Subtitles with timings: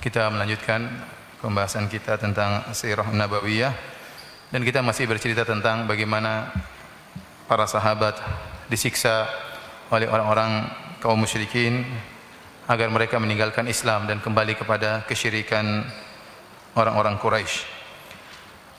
[0.00, 0.88] kita melanjutkan
[1.44, 3.76] pembahasan kita tentang Sirah Nabawiyah
[4.48, 6.48] dan kita masih bercerita tentang bagaimana
[7.44, 8.16] para sahabat
[8.72, 9.28] disiksa
[9.92, 10.72] oleh orang-orang
[11.04, 11.84] kaum musyrikin
[12.64, 15.84] agar mereka meninggalkan Islam dan kembali kepada kesyirikan
[16.80, 17.60] orang-orang Quraisy.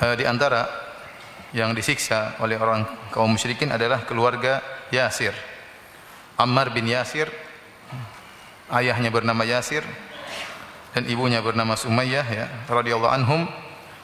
[0.01, 0.65] E, di antara
[1.53, 4.57] yang disiksa oleh orang kaum musyrikin adalah keluarga
[4.89, 5.37] Yasir.
[6.41, 7.29] Ammar bin Yasir,
[8.73, 9.85] ayahnya bernama Yasir,
[10.91, 13.47] dan ibunya bernama Sumayyah ya radhiyallahu anhum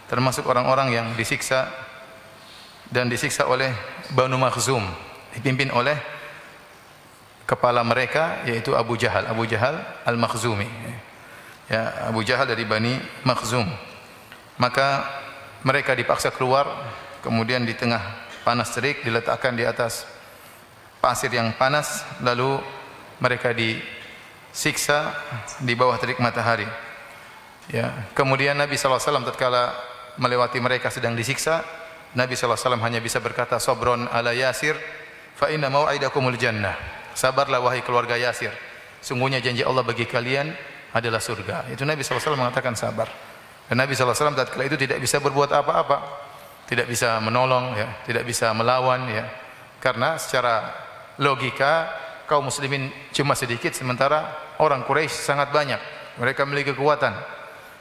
[0.07, 1.67] termasuk orang-orang yang disiksa
[2.87, 3.71] dan disiksa oleh
[4.15, 4.83] Banu Makhzum
[5.35, 5.99] dipimpin oleh
[7.43, 10.67] kepala mereka yaitu Abu Jahal Abu Jahal Al-Makhzumi
[11.67, 12.95] ya Abu Jahal dari Bani
[13.27, 13.67] Makhzum
[14.55, 15.03] maka
[15.67, 16.71] mereka dipaksa keluar
[17.19, 17.99] kemudian di tengah
[18.47, 20.07] panas terik diletakkan di atas
[21.03, 22.63] pasir yang panas lalu
[23.19, 23.75] mereka di
[24.57, 25.13] siksa
[25.61, 26.65] di bawah terik matahari.
[27.67, 29.75] Ya, kemudian Nabi wasallam tatkala
[30.15, 31.67] melewati mereka sedang disiksa,
[32.15, 34.79] Nabi wasallam hanya bisa berkata sabron ala Yasir
[35.35, 36.75] fa inna mau'idakumul jannah.
[37.11, 38.53] Sabarlah wahai keluarga Yasir.
[39.03, 40.53] Sungguhnya janji Allah bagi kalian
[40.95, 41.67] adalah surga.
[41.67, 43.11] Itu Nabi wasallam mengatakan sabar.
[43.67, 46.27] Dan Nabi wasallam tatkala itu tidak bisa berbuat apa-apa.
[46.67, 49.23] Tidak bisa menolong ya, tidak bisa melawan ya.
[49.79, 50.71] Karena secara
[51.15, 51.87] logika
[52.27, 55.79] kaum muslimin cuma sedikit sementara orang Quraisy sangat banyak.
[56.19, 57.36] Mereka memiliki kekuatan.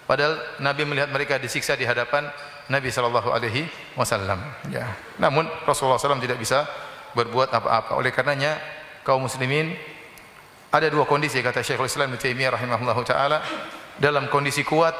[0.06, 2.30] Padahal Nabi melihat mereka disiksa di hadapan
[2.70, 3.66] Nabi sallallahu alaihi
[3.98, 4.38] wasallam.
[4.70, 4.86] Ya.
[5.18, 6.66] Namun Rasulullah SAW tidak bisa
[7.14, 7.98] berbuat apa-apa.
[7.98, 8.58] Oleh karenanya
[9.02, 9.74] kaum muslimin
[10.70, 13.42] ada dua kondisi kata Syekhul Islam Ibnu Taimiyah rahimahullahu taala
[13.98, 14.94] dalam kondisi kuat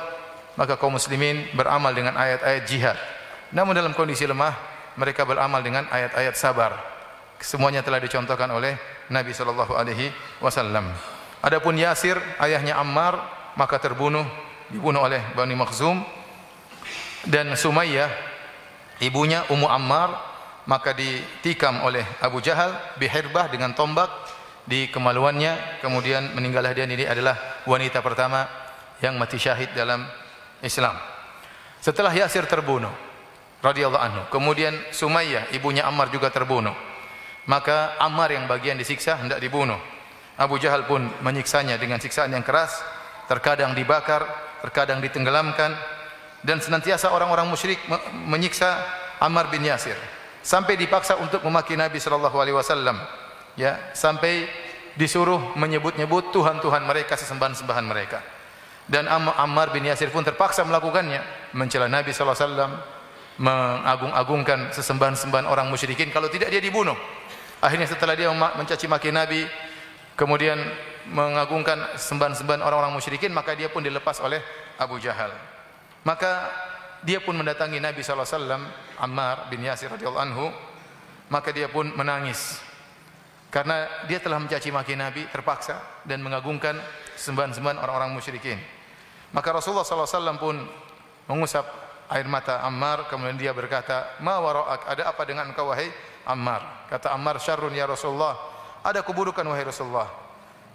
[0.56, 2.98] maka kaum muslimin beramal dengan ayat-ayat jihad.
[3.52, 4.54] Namun dalam kondisi lemah
[4.96, 6.72] mereka beramal dengan ayat-ayat sabar.
[7.36, 8.80] Semuanya telah dicontohkan oleh
[9.12, 10.08] Nabi sallallahu alaihi
[10.40, 10.88] wasallam.
[11.44, 13.20] Adapun Yasir, ayahnya Ammar,
[13.60, 14.24] maka terbunuh,
[14.70, 16.02] dibunuh oleh Bani Makhzum.
[17.26, 18.06] Dan Sumayyah,
[19.02, 20.14] ibunya Ummu Ammar,
[20.70, 24.10] maka ditikam oleh Abu Jahal bihirbah dengan tombak
[24.66, 25.82] di kemaluannya.
[25.82, 28.46] Kemudian meninggallah dia ini adalah wanita pertama
[29.02, 30.06] yang mati syahid dalam
[30.62, 30.94] Islam.
[31.82, 32.94] Setelah Yasir terbunuh,
[33.62, 34.22] radhiyallahu anhu.
[34.30, 36.74] Kemudian Sumayyah, ibunya Ammar juga terbunuh.
[37.46, 39.78] Maka Ammar yang bagian disiksa hendak dibunuh.
[40.36, 42.82] Abu Jahal pun menyiksanya dengan siksaan yang keras,
[43.30, 44.26] terkadang dibakar,
[44.64, 45.74] terkadang ditenggelamkan
[46.46, 47.80] dan senantiasa orang-orang musyrik
[48.12, 48.78] menyiksa
[49.18, 49.96] Ammar bin Yasir.
[50.46, 53.02] Sampai dipaksa untuk memaki Nabi sallallahu alaihi wasallam
[53.58, 54.46] ya sampai
[54.94, 58.22] disuruh menyebut-nyebut tuhan-tuhan mereka sesembahan-sembahan mereka.
[58.86, 62.72] Dan Ammar bin Yasir pun terpaksa melakukannya mencela Nabi sallallahu alaihi wasallam
[63.36, 66.14] mengagung-agungkan sesembahan-sembahan orang musyrikin.
[66.14, 66.94] Kalau tidak dia dibunuh.
[67.58, 69.42] Akhirnya setelah dia mencaci maki Nabi
[70.14, 70.56] kemudian
[71.10, 74.42] mengagungkan sembahan-sembahan orang-orang musyrikin maka dia pun dilepas oleh
[74.80, 75.30] Abu Jahal.
[76.06, 76.50] Maka
[77.02, 78.26] dia pun mendatangi Nabi SAW
[78.98, 80.46] Ammar bin Yasir radhiyallahu anhu.
[81.26, 82.62] Maka dia pun menangis.
[83.50, 86.78] Karena dia telah mencaci maki Nabi terpaksa dan mengagungkan
[87.18, 88.58] sembahan-sembahan orang-orang musyrikin.
[89.34, 90.54] Maka Rasulullah SAW pun
[91.26, 91.66] mengusap
[92.10, 94.86] air mata Ammar kemudian dia berkata ma wara'ak?
[94.86, 95.90] Ada apa dengan engkau wahai
[96.26, 96.86] Ammar?
[96.86, 98.38] Kata Ammar syarrun ya Rasulullah.
[98.86, 100.25] Ada keburukan wahai Rasulullah.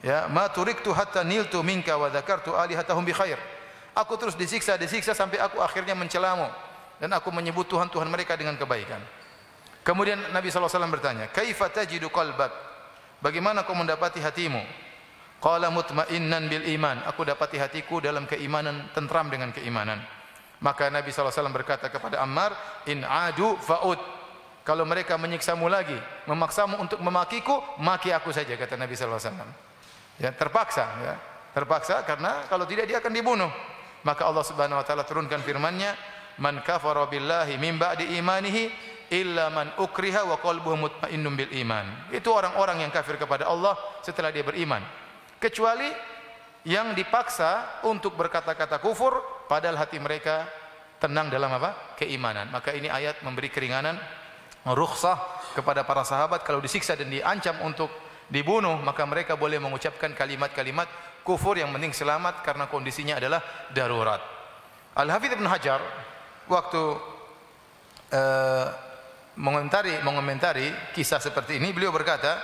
[0.01, 3.37] Ya, ma turiktu hatta niltu minka wa dzakartu alihatahum bi khair.
[3.93, 6.49] Aku terus disiksa, disiksa sampai aku akhirnya mencelamu
[6.97, 9.01] dan aku menyebut Tuhan-Tuhan mereka dengan kebaikan.
[9.81, 12.53] Kemudian Nabi SAW bertanya, "Kaifa tajidu qalbak?"
[13.21, 14.61] Bagaimana kau mendapati hatimu?
[15.41, 17.05] Qala mutmainnan bil iman.
[17.05, 20.01] Aku dapati hatiku dalam keimanan, tentram dengan keimanan.
[20.61, 22.53] Maka Nabi SAW berkata kepada Ammar,
[22.89, 23.97] "In adu fa'ud."
[24.61, 25.97] Kalau mereka menyiksamu lagi,
[26.29, 29.51] memaksamu untuk memakiku, maki aku saja kata Nabi sallallahu alaihi wasallam.
[30.21, 31.15] Ya, terpaksa ya.
[31.51, 33.49] Terpaksa karena kalau tidak dia akan dibunuh.
[34.05, 35.97] Maka Allah Subhanahu wa taala turunkan firman-Nya,
[36.37, 38.63] "Man kafara billahi min ba'di imanihi
[39.13, 44.29] illa man ukriha wa qalbuhu mutmainnun bil iman." Itu orang-orang yang kafir kepada Allah setelah
[44.29, 44.81] dia beriman.
[45.41, 45.89] Kecuali
[46.65, 50.45] yang dipaksa untuk berkata-kata kufur padahal hati mereka
[51.01, 51.97] tenang dalam apa?
[51.97, 52.49] keimanan.
[52.53, 53.97] Maka ini ayat memberi keringanan
[54.69, 55.17] rukhsah
[55.57, 57.89] kepada para sahabat kalau disiksa dan diancam untuk
[58.31, 60.87] dibunuh maka mereka boleh mengucapkan kalimat-kalimat
[61.21, 63.43] kufur yang penting selamat karena kondisinya adalah
[63.75, 64.23] darurat.
[64.95, 65.79] Al-Hafidz Ibn Hajar
[66.47, 66.83] waktu
[68.15, 68.67] uh,
[69.35, 72.39] mengomentari mengomentari kisah seperti ini beliau berkata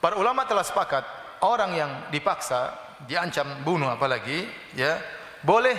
[0.00, 1.04] para ulama telah sepakat
[1.44, 2.72] orang yang dipaksa
[3.04, 5.00] diancam bunuh apalagi ya
[5.44, 5.76] boleh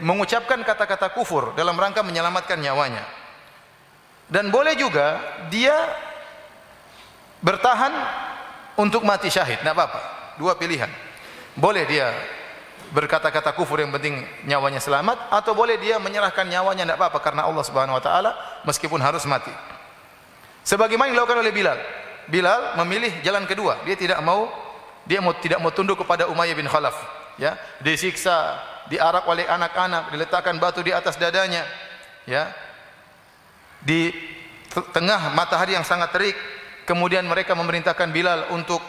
[0.00, 3.04] mengucapkan kata-kata kufur dalam rangka menyelamatkan nyawanya.
[4.26, 5.72] Dan boleh juga dia
[7.40, 7.94] bertahan
[8.76, 10.00] untuk mati syahid, tidak apa-apa.
[10.36, 10.88] Dua pilihan.
[11.56, 12.12] Boleh dia
[12.92, 17.64] berkata-kata kufur yang penting nyawanya selamat atau boleh dia menyerahkan nyawanya tidak apa-apa karena Allah
[17.66, 18.30] Subhanahu wa taala
[18.62, 19.50] meskipun harus mati.
[20.62, 21.78] Sebagaimana dilakukan oleh Bilal.
[22.26, 23.78] Bilal memilih jalan kedua.
[23.86, 24.50] Dia tidak mau
[25.06, 26.98] dia mau tidak mau tunduk kepada Umayyah bin Khalaf,
[27.38, 27.54] ya.
[27.78, 28.58] Disiksa,
[28.90, 31.62] diarak oleh anak-anak, diletakkan batu di atas dadanya,
[32.26, 32.50] ya.
[33.86, 34.10] Di
[34.90, 36.34] tengah matahari yang sangat terik,
[36.86, 38.80] kemudian mereka memerintahkan Bilal untuk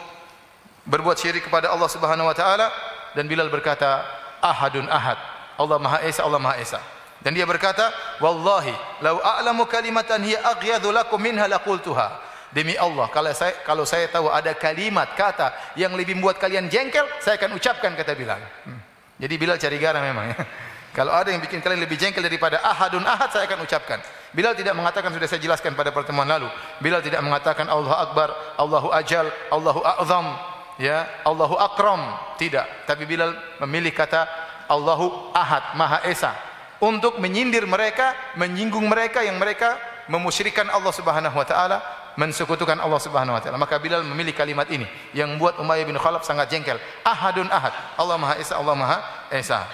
[0.88, 2.70] berbuat syirik kepada Allah Subhanahu wa taala
[3.12, 4.06] dan Bilal berkata,
[4.40, 5.18] "Ahadun ahad."
[5.58, 6.78] Allah Maha Esa, Allah Maha Esa.
[7.18, 7.90] Dan dia berkata,
[8.22, 8.72] "Wallahi,
[9.02, 14.32] lau a'lamu kalimatan hiya aghyadhu lakum minha laqultuha." Demi Allah, kalau saya kalau saya tahu
[14.32, 18.40] ada kalimat kata yang lebih membuat kalian jengkel, saya akan ucapkan kata Bilal.
[18.64, 18.80] Hmm.
[19.20, 20.32] Jadi Bilal cari garam memang.
[20.32, 20.38] Ya.
[20.96, 24.00] Kalau ada yang bikin kalian lebih jengkel daripada ahadun ahad, saya akan ucapkan.
[24.38, 26.46] Bilal tidak mengatakan sudah saya jelaskan pada pertemuan lalu.
[26.78, 30.30] Bilal tidak mengatakan Allahu Akbar, Allahu Ajal, Allahu A'zam,
[30.78, 32.06] ya, Allahu Akram.
[32.38, 32.86] Tidak.
[32.86, 33.34] Tapi Bilal
[33.66, 34.30] memilih kata
[34.70, 36.38] Allahu Ahad, Maha Esa
[36.78, 39.74] untuk menyindir mereka, menyinggung mereka yang mereka
[40.06, 41.82] memusyrikan Allah Subhanahu wa taala
[42.14, 43.58] mensekutukan Allah Subhanahu wa taala.
[43.58, 44.86] Maka Bilal memilih kalimat ini
[45.18, 46.78] yang membuat Umayyah bin Khalaf sangat jengkel.
[47.02, 47.74] Ahadun ahad.
[47.98, 48.98] Allah Maha Esa, Allah Maha
[49.34, 49.66] Esa.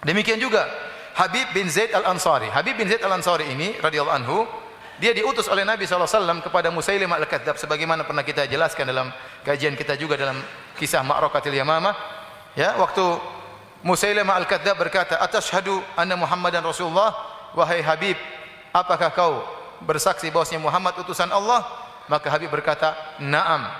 [0.00, 0.64] Demikian juga
[1.16, 2.52] Habib bin Zaid Al-Ansari.
[2.52, 4.44] Habib bin Zaid Al-Ansari ini radhiyallahu anhu
[5.00, 9.08] dia diutus oleh Nabi SAW kepada Musailimah Al-Kadzab sebagaimana pernah kita jelaskan dalam
[9.40, 10.36] kajian kita juga dalam
[10.76, 11.96] kisah Ma'rakatil Yamamah.
[12.52, 13.00] Ya, waktu
[13.80, 17.16] Musailimah Al-Kadzab berkata, "Atashhadu anna Muhammadan Rasulullah?"
[17.56, 18.20] Wahai Habib,
[18.76, 19.40] apakah kau
[19.88, 21.64] bersaksi bahwasanya Muhammad utusan Allah?
[22.12, 22.92] Maka Habib berkata,
[23.24, 23.72] "Na'am."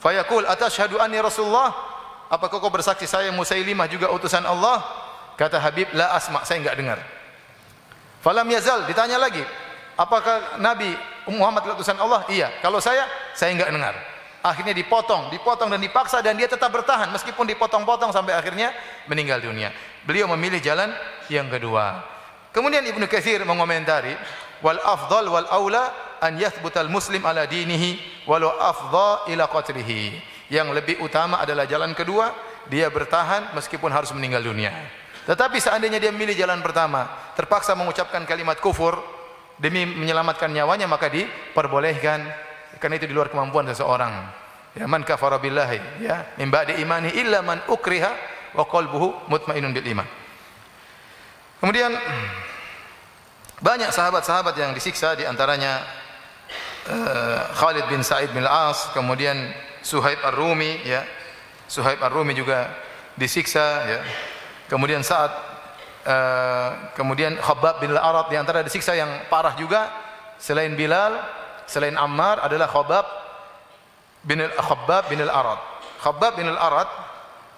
[0.00, 1.72] Fayaqul, "Atashhadu anni Rasulullah?"
[2.32, 5.05] Apakah kau bersaksi saya Musailimah juga utusan Allah?
[5.36, 6.98] Kata Habib, "La asma', saya enggak dengar."
[8.24, 9.44] Falam yazal, ditanya lagi,
[9.94, 10.96] "Apakah Nabi
[11.28, 12.50] Muhammad utusan Allah?" Iya.
[12.64, 13.04] Kalau saya,
[13.36, 13.94] saya enggak dengar.
[14.40, 18.70] Akhirnya dipotong, dipotong dan dipaksa dan dia tetap bertahan meskipun dipotong-potong sampai akhirnya
[19.10, 19.74] meninggal dunia.
[20.06, 20.94] Beliau memilih jalan
[21.26, 22.00] yang kedua.
[22.54, 24.14] Kemudian Ibnu Katsir mengomentari,
[24.64, 30.16] wal afdal wal aula an yathbutal muslim ala dinihi walau afdha ila qatlihi
[30.48, 32.32] yang lebih utama adalah jalan kedua
[32.70, 34.72] dia bertahan meskipun harus meninggal dunia
[35.26, 38.96] tetapi seandainya dia memilih jalan pertama terpaksa mengucapkan kalimat kufur
[39.58, 42.22] demi menyelamatkan nyawanya maka diperbolehkan
[42.78, 44.12] karena itu di luar kemampuan seseorang
[44.78, 48.12] ya man kafara billahi ya min ba'di imani illa man ukriha
[48.54, 50.06] wa qalbuhu mutmainnun bil iman
[51.58, 51.90] kemudian
[53.56, 55.80] banyak sahabat-sahabat yang disiksa di antaranya
[56.92, 59.48] uh, Khalid bin Sa'id bin Al-As, kemudian
[59.80, 61.00] Suhaib Ar-Rumi ya.
[61.64, 62.68] Suhaib Ar-Rumi juga
[63.16, 64.00] disiksa ya.
[64.66, 65.30] Kemudian saat
[66.06, 69.90] uh, kemudian Khabbab bin Al-Arad di antara disiksa yang parah juga
[70.42, 71.16] selain Bilal,
[71.70, 73.06] selain Ammar adalah Khabbab
[74.26, 75.60] bin Al-Khabbab bin Al-Arad.
[76.02, 76.88] Khabbab bin Al-Arad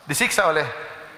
[0.05, 0.65] disiksa oleh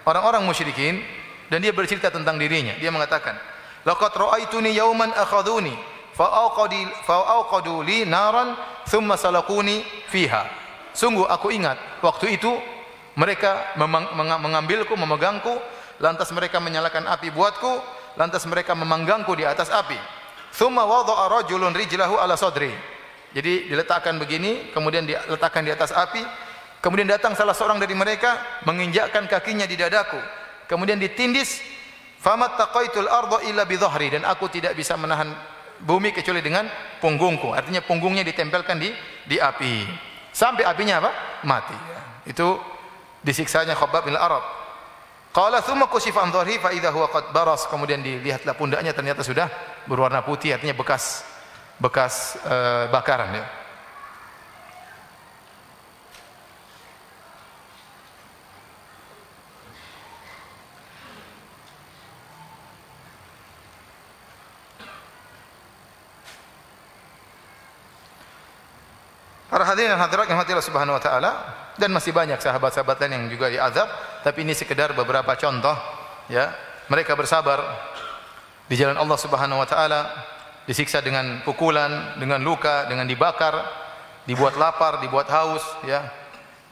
[0.06, 1.02] orang-orang musyrikin
[1.50, 2.78] dan dia bercerita tentang dirinya.
[2.78, 3.34] Dia mengatakan,
[3.82, 5.74] laqad ra'aituni yawman akhaduni
[6.14, 8.52] fa'aqadi fa'aqadu li naran
[8.84, 10.46] thumma salakuni fiha
[10.92, 12.50] sungguh aku ingat waktu itu
[13.16, 13.74] mereka
[14.40, 15.56] mengambilku memegangku
[16.00, 17.72] lantas mereka menyalakan api buatku
[18.18, 19.96] lantas mereka memanggangku di atas api
[20.56, 22.72] thumma wada'a rajulun rijlahu ala sadri
[23.30, 26.24] jadi diletakkan begini kemudian diletakkan di atas api
[26.82, 30.18] kemudian datang salah seorang dari mereka menginjakkan kakinya di dadaku
[30.66, 31.62] kemudian ditindis
[32.20, 35.32] Famat taqaitul arda illa dan aku tidak bisa menahan
[35.80, 36.68] bumi kecuali dengan
[37.00, 37.48] punggungku.
[37.56, 38.92] Artinya punggungnya ditempelkan di
[39.24, 39.88] di api.
[40.28, 41.10] Sampai apinya apa?
[41.48, 41.76] Mati.
[42.28, 42.60] Itu
[43.24, 44.44] disiksanya Khabbab bin Arab.
[45.30, 47.70] Qala thumma kushifa an dhahri fa idza huwa qad baras.
[47.70, 49.46] Kemudian dilihatlah pundaknya ternyata sudah
[49.86, 51.22] berwarna putih artinya bekas
[51.78, 53.46] bekas uh, bakaran ya.
[69.50, 73.24] Para hadirin dan hadirat yang Allah Subhanahu wa taala dan masih banyak sahabat-sahabat lain yang
[73.32, 73.88] juga diazab,
[74.20, 75.72] tapi ini sekedar beberapa contoh
[76.28, 76.52] ya.
[76.92, 77.64] Mereka bersabar
[78.68, 80.12] di jalan Allah Subhanahu wa taala,
[80.68, 83.64] disiksa dengan pukulan, dengan luka, dengan dibakar,
[84.28, 86.04] dibuat lapar, dibuat haus ya.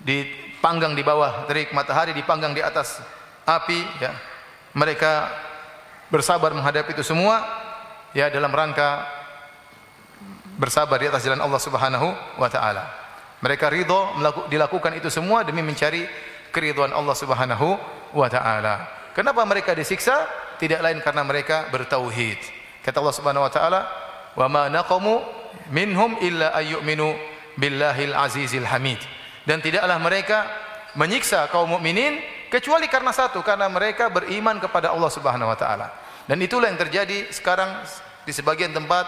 [0.04, 3.00] Dipanggang di bawah terik matahari, dipanggang di atas
[3.48, 4.12] api ya.
[4.76, 5.32] Mereka
[6.12, 7.40] bersabar menghadapi itu semua
[8.12, 9.08] ya dalam rangka
[10.60, 13.07] bersabar di atas jalan Allah Subhanahu wa taala.
[13.38, 14.18] Mereka ridho
[14.50, 16.02] dilakukan itu semua demi mencari
[16.50, 17.78] keridhaan Allah Subhanahu
[18.14, 18.88] wa taala.
[19.14, 20.26] Kenapa mereka disiksa?
[20.58, 22.38] Tidak lain karena mereka bertauhid.
[22.82, 23.80] Kata Allah Subhanahu wa taala,
[24.34, 25.22] "Wa ma naqamu
[25.70, 27.14] minhum illa ayyuminu
[27.54, 28.98] billahil azizil hamid."
[29.46, 30.38] Dan tidaklah mereka
[30.98, 32.18] menyiksa kaum mukminin
[32.50, 35.94] kecuali karena satu karena mereka beriman kepada Allah Subhanahu wa taala.
[36.26, 37.86] Dan itulah yang terjadi sekarang
[38.26, 39.06] di sebagian tempat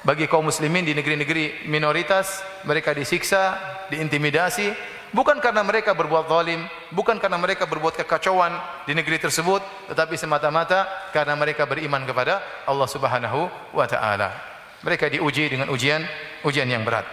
[0.00, 3.56] bagi kaum muslimin di negeri-negeri minoritas mereka disiksa,
[3.92, 4.72] diintimidasi
[5.12, 6.64] bukan karena mereka berbuat zalim,
[6.94, 8.54] bukan karena mereka berbuat kekacauan
[8.86, 9.60] di negeri tersebut,
[9.92, 14.32] tetapi semata-mata karena mereka beriman kepada Allah Subhanahu wa taala.
[14.80, 16.00] Mereka diuji dengan ujian
[16.48, 17.04] ujian yang berat.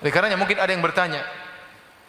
[0.00, 1.20] Oleh karenanya mungkin ada yang bertanya,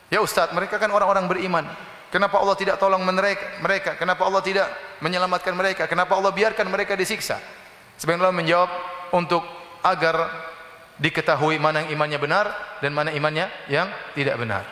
[0.07, 1.67] "Ya Ustaz, mereka kan orang-orang beriman.
[2.11, 3.95] Kenapa Allah tidak tolong mereka?
[3.95, 4.67] Kenapa Allah tidak
[5.00, 5.88] menyelamatkan mereka?
[5.88, 7.39] Kenapa Allah biarkan mereka disiksa?
[8.03, 8.67] Allah menjawab
[9.15, 10.29] untuk agar
[11.01, 12.45] diketahui mana yang imannya benar
[12.79, 14.63] dan mana imannya yang tidak benar.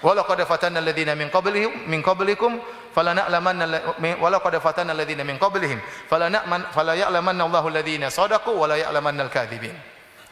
[0.00, 2.60] Walau qad fatanna alladziina min qablihim min qablikum
[2.92, 8.76] falana'lamanna walau qad fatanna alladziina min qablihim falana'man fala ya'lamanna Allahu alladziina shadaqu wa la
[8.76, 9.72] ya'lamanna al-kadzibin.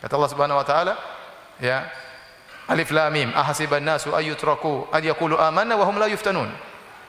[0.05, 0.93] Kata Allah Subhanahu wa taala,
[1.65, 1.89] ya,
[2.69, 3.29] Alif Lam Mim.
[3.33, 6.53] Ahasiban nasu ayyutraku an yaqulu amanna wa hum la yuftanun.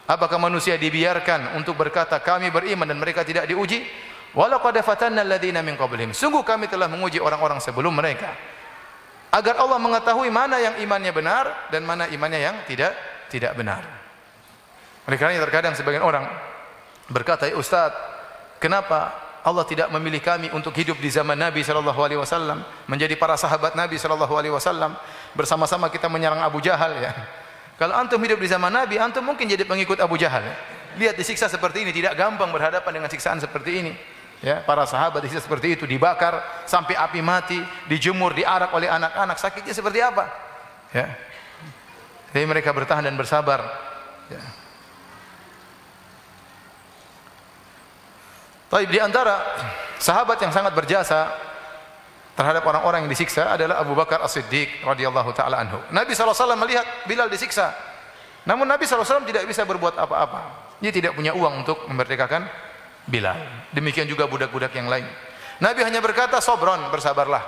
[0.06, 3.84] Apakah manusia dibiarkan untuk berkata kami beriman dan mereka tidak diuji?
[4.36, 6.12] Walau qad fatanna alladziina min qablihim.
[6.12, 8.36] Sungguh kami telah menguji orang-orang sebelum mereka.
[9.32, 12.92] Agar Allah mengetahui mana yang imannya benar dan mana imannya yang tidak
[13.32, 13.84] tidak benar.
[15.08, 16.28] Oleh karena terkadang sebagian orang
[17.08, 17.96] berkata, "Ya Ustaz,
[18.60, 19.12] kenapa
[19.46, 23.78] Allah tidak memilih kami untuk hidup di zaman Nabi sallallahu alaihi wasallam, menjadi para sahabat
[23.78, 24.98] Nabi sallallahu alaihi wasallam,
[25.38, 27.14] bersama-sama kita menyerang Abu Jahal ya.
[27.78, 30.42] Kalau antum hidup di zaman Nabi, antum mungkin jadi pengikut Abu Jahal.
[30.98, 33.94] Lihat disiksa seperti ini, tidak gampang berhadapan dengan siksaan seperti ini.
[34.46, 36.38] Ya, para sahabat disiksa seperti itu, dibakar
[36.70, 37.58] sampai api mati,
[37.90, 39.42] dijemur, diarak oleh anak-anak.
[39.42, 40.30] Sakitnya seperti apa?
[40.94, 41.18] Ya.
[42.30, 43.66] Jadi mereka bertahan dan bersabar.
[44.30, 44.44] Ya.
[48.70, 49.42] Tapi di antara
[49.98, 51.26] sahabat yang sangat berjasa
[52.38, 55.82] terhadap orang-orang yang disiksa adalah Abu Bakar As-Siddiq radhiyallahu taala anhu.
[55.90, 57.74] Nabi SAW melihat Bilal disiksa.
[58.46, 60.70] Namun Nabi SAW tidak bisa berbuat apa-apa.
[60.78, 62.46] Dia tidak punya uang untuk memerdekakan
[63.06, 63.70] Bilal.
[63.70, 65.06] Demikian juga budak-budak yang lain.
[65.62, 67.42] Nabi hanya berkata, "Sobron, bersabarlah."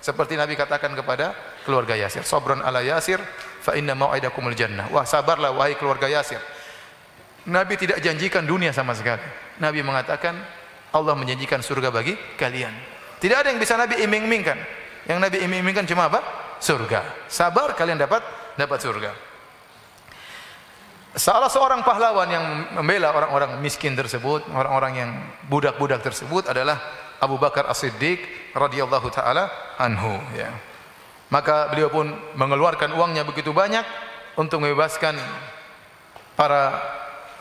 [0.00, 3.20] Seperti Nabi katakan kepada keluarga Yasir, "Sobron ala Yasir,
[3.60, 6.40] fa inna mau'idakumul jannah." Wah, sabarlah wahai keluarga Yasir.
[7.48, 9.24] Nabi tidak janjikan dunia sama sekali.
[9.60, 10.36] Nabi mengatakan,
[10.90, 12.72] Allah menjanjikan surga bagi kalian.
[13.20, 14.58] Tidak ada yang bisa Nabi iming-imingkan.
[15.08, 16.20] Yang Nabi iming-imingkan cuma apa?
[16.60, 17.28] Surga.
[17.30, 18.20] Sabar kalian dapat
[18.58, 19.29] dapat surga.
[21.10, 22.46] Salah seorang pahlawan yang
[22.78, 25.10] membela orang-orang miskin tersebut, orang-orang yang
[25.50, 26.78] budak-budak tersebut adalah
[27.18, 28.22] Abu Bakar As-Siddiq
[28.54, 30.54] radhiyallahu taala anhu ya.
[31.34, 33.82] Maka beliau pun mengeluarkan uangnya begitu banyak
[34.38, 35.18] untuk membebaskan
[36.38, 36.78] para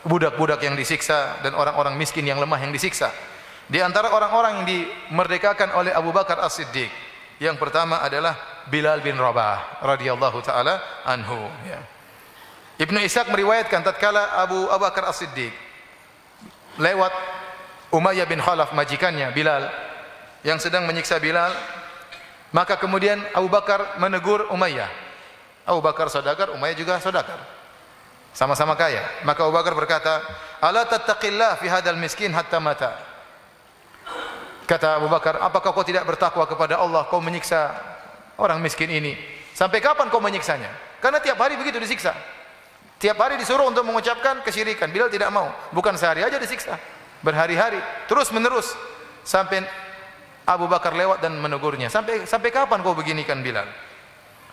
[0.01, 3.13] budak-budak yang disiksa dan orang-orang miskin yang lemah yang disiksa.
[3.69, 6.89] Di antara orang-orang yang dimerdekakan oleh Abu Bakar As-Siddiq,
[7.37, 11.37] yang pertama adalah Bilal bin Rabah radhiyallahu taala anhu
[11.69, 11.98] ya.
[12.79, 15.51] Ibnu Ishaq meriwayatkan tatkala Abu Abu Bakar As-Siddiq
[16.79, 17.11] lewat
[17.91, 19.67] Umayyah bin Khalaf majikannya Bilal
[20.47, 21.51] yang sedang menyiksa Bilal,
[22.55, 24.87] maka kemudian Abu Bakar menegur Umayyah.
[25.67, 27.43] Abu Bakar saudagar, Umayyah juga saudagar.
[28.31, 29.03] Sama-sama kaya.
[29.27, 30.23] Maka Abu Bakar berkata,
[30.63, 32.95] "Ala tattaqillah fi hadzal miskin hatta mata?"
[34.63, 37.73] Kata Abu Bakar, apakah kau tidak bertakwa kepada Allah, kau menyiksa
[38.37, 39.17] orang miskin ini?
[39.51, 40.69] Sampai kapan kau menyiksanya?
[41.01, 42.13] Karena tiap hari begitu disiksa.
[42.99, 44.91] Tiap hari disuruh untuk mengucapkan kesyirikan.
[44.91, 45.47] Bilal tidak mau.
[45.71, 46.75] Bukan sehari aja disiksa.
[47.23, 47.79] Berhari-hari.
[48.11, 48.75] Terus menerus.
[49.23, 49.63] Sampai
[50.43, 51.87] Abu Bakar lewat dan menegurnya.
[51.87, 53.69] Sampai sampai kapan kau beginikan Bilal?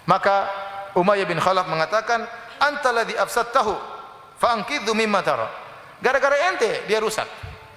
[0.06, 0.46] Maka
[0.94, 2.22] Umayyah bin Khalaf mengatakan,
[2.62, 3.74] "Anta ladzi afsadtahu
[4.38, 5.50] fa anqidhu mimma tara."
[5.98, 7.26] Gara-gara ente dia rusak,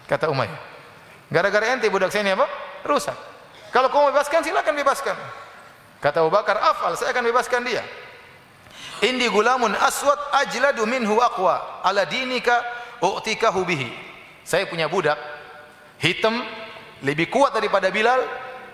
[0.05, 0.59] kata Umayyah.
[1.31, 2.45] Gara-gara ente budak saya ini apa?
[2.85, 3.17] Rusak.
[3.73, 5.15] Kalau kau bebaskan silakan bebaskan.
[5.99, 7.83] Kata Abu Bakar, "Afal, saya akan bebaskan dia."
[9.05, 12.63] Indi gulamun aswad ajladu minhu aqwa ala dinika
[12.99, 13.89] u'tikahu bihi.
[14.43, 15.15] Saya punya budak
[16.01, 16.41] hitam
[17.05, 18.19] lebih kuat daripada Bilal,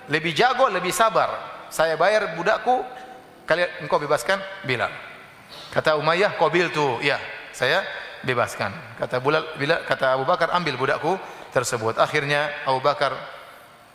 [0.09, 1.29] lebih jago, lebih sabar.
[1.69, 2.81] Saya bayar budakku,
[3.45, 4.89] kalian engkau bebaskan Bilal.
[5.69, 7.19] Kata Umayyah, "Qabil tu." Ya,
[7.53, 7.85] saya
[8.25, 8.73] bebaskan.
[8.97, 11.19] Kata Bilal, Bilal kata Abu Bakar, "Ambil budakku."
[11.55, 11.95] tersebut.
[11.95, 13.15] Akhirnya Abu Bakar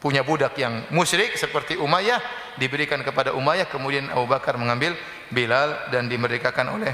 [0.01, 2.17] punya budak yang musyrik seperti Umayyah
[2.57, 4.97] diberikan kepada Umayyah kemudian Abu Bakar mengambil
[5.31, 6.93] Bilal dan dimerdekakan oleh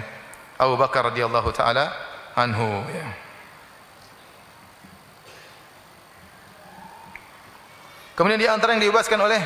[0.60, 1.92] Abu Bakar radhiyallahu taala
[2.36, 3.08] anhu ya.
[8.16, 9.40] Kemudian di antara yang dibebaskan oleh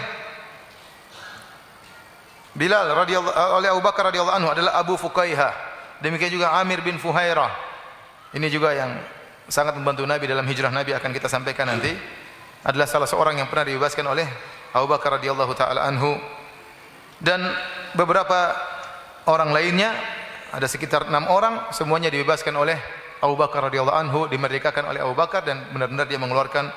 [2.55, 5.55] Bilal radhiyallahu oleh Abu Bakar radhiyallahu anhu adalah Abu Fukaihah.
[6.03, 7.51] Demikian juga Amir bin Fuhairah.
[8.35, 8.95] Ini juga yang
[9.51, 11.91] sangat membantu Nabi dalam hijrah Nabi akan kita sampaikan nanti
[12.63, 14.27] adalah salah seorang yang pernah dibebaskan oleh
[14.71, 16.15] Abu Bakar radhiyallahu taala anhu
[17.19, 17.43] dan
[17.95, 18.55] beberapa
[19.31, 19.95] orang lainnya
[20.51, 22.75] ada sekitar enam orang semuanya dibebaskan oleh
[23.23, 26.73] Abu Bakar radhiyallahu anhu dimerdekakan oleh Abu Bakar dan benar-benar dia mengeluarkan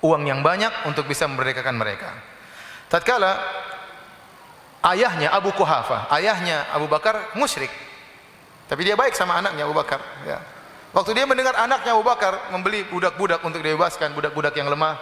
[0.00, 2.10] uang yang banyak untuk bisa memerdekakan mereka.
[2.88, 3.38] Tatkala
[4.88, 7.70] ayahnya Abu Kuhafa, ayahnya Abu Bakar musyrik.
[8.66, 10.38] Tapi dia baik sama anaknya Abu Bakar, ya.
[10.92, 14.96] Waktu dia mendengar anaknya Abu Bakar membeli budak-budak untuk dibebaskan, budak-budak yang lemah,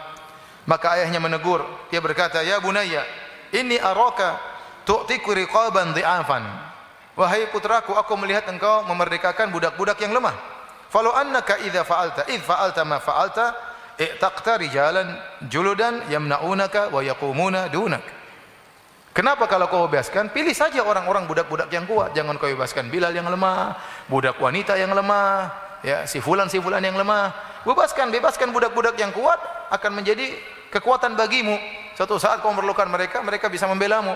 [0.64, 1.66] maka ayahnya menegur.
[1.90, 3.02] Dia berkata, "Ya bunayya,
[3.50, 4.38] inni araka
[4.86, 6.69] tu'tiku riqaban dhi'afan."
[7.20, 10.32] Wahai putraku, aku melihat engkau memerdekakan budak-budak yang lemah.
[10.88, 13.52] Falau annaka idza fa'alta, id fa'alta ma fa'alta,
[14.00, 18.00] i'taqta rijalan juludan yamna'unaka wa yaqumuna dunak.
[19.12, 20.32] Kenapa kalau kau bebaskan?
[20.32, 22.16] Pilih saja orang-orang budak-budak yang kuat.
[22.16, 23.76] Jangan kau bebaskan Bilal yang lemah,
[24.08, 25.52] budak wanita yang lemah,
[25.84, 27.32] ya si fulan si fulan yang lemah
[27.64, 29.40] bebaskan bebaskan budak-budak yang kuat
[29.72, 30.36] akan menjadi
[30.68, 31.56] kekuatan bagimu
[31.96, 34.12] suatu saat kau memerlukan mereka mereka bisa membelamu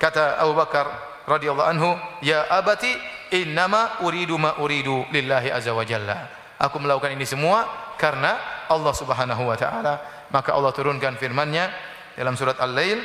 [0.00, 1.90] kata Abu Bakar radhiyallahu anhu
[2.24, 2.88] ya abati
[3.36, 6.32] innama uridu ma uridu lillahi azza wa jalla.
[6.58, 7.68] Aku melakukan ini semua
[8.00, 8.34] karena
[8.66, 10.00] Allah Subhanahu wa taala.
[10.32, 11.70] Maka Allah turunkan firman-Nya
[12.16, 13.00] dalam surat Al-Lail.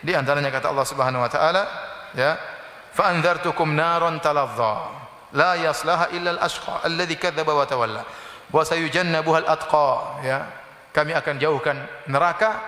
[0.00, 1.62] Di antaranya kata Allah Subhanahu wa taala
[2.14, 2.38] ya
[2.94, 4.94] fa anzartukum naran taladha
[5.34, 8.02] la yaslaha illa al-ashqa alladhi kadzdzaba wa tawalla
[8.54, 9.90] wa sayujannabuha al-atqa.
[10.22, 10.38] Ya
[10.94, 11.76] kami akan jauhkan
[12.06, 12.62] neraka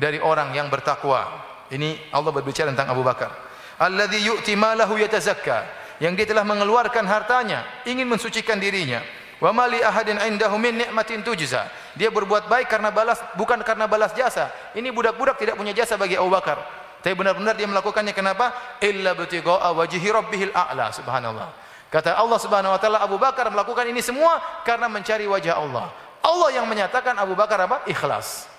[0.00, 1.44] dari orang yang bertakwa.
[1.66, 3.45] Ini Allah berbicara tentang Abu Bakar
[3.80, 5.64] alladhi yu'ti malahu yatazakka
[6.00, 9.00] yang dia telah mengeluarkan hartanya ingin mensucikan dirinya
[9.40, 14.12] wa mali ahadin indahu min ni'matin tujza dia berbuat baik karena balas bukan karena balas
[14.16, 16.60] jasa ini budak-budak tidak punya jasa bagi Abu Bakar
[17.04, 22.80] tapi benar-benar dia melakukannya kenapa illa butiqa'a wajhi rabbihil a'la subhanallah Kata Allah Subhanahu wa
[22.82, 25.94] taala Abu Bakar melakukan ini semua karena mencari wajah Allah.
[26.18, 27.86] Allah yang menyatakan Abu Bakar apa?
[27.86, 28.50] Ikhlas.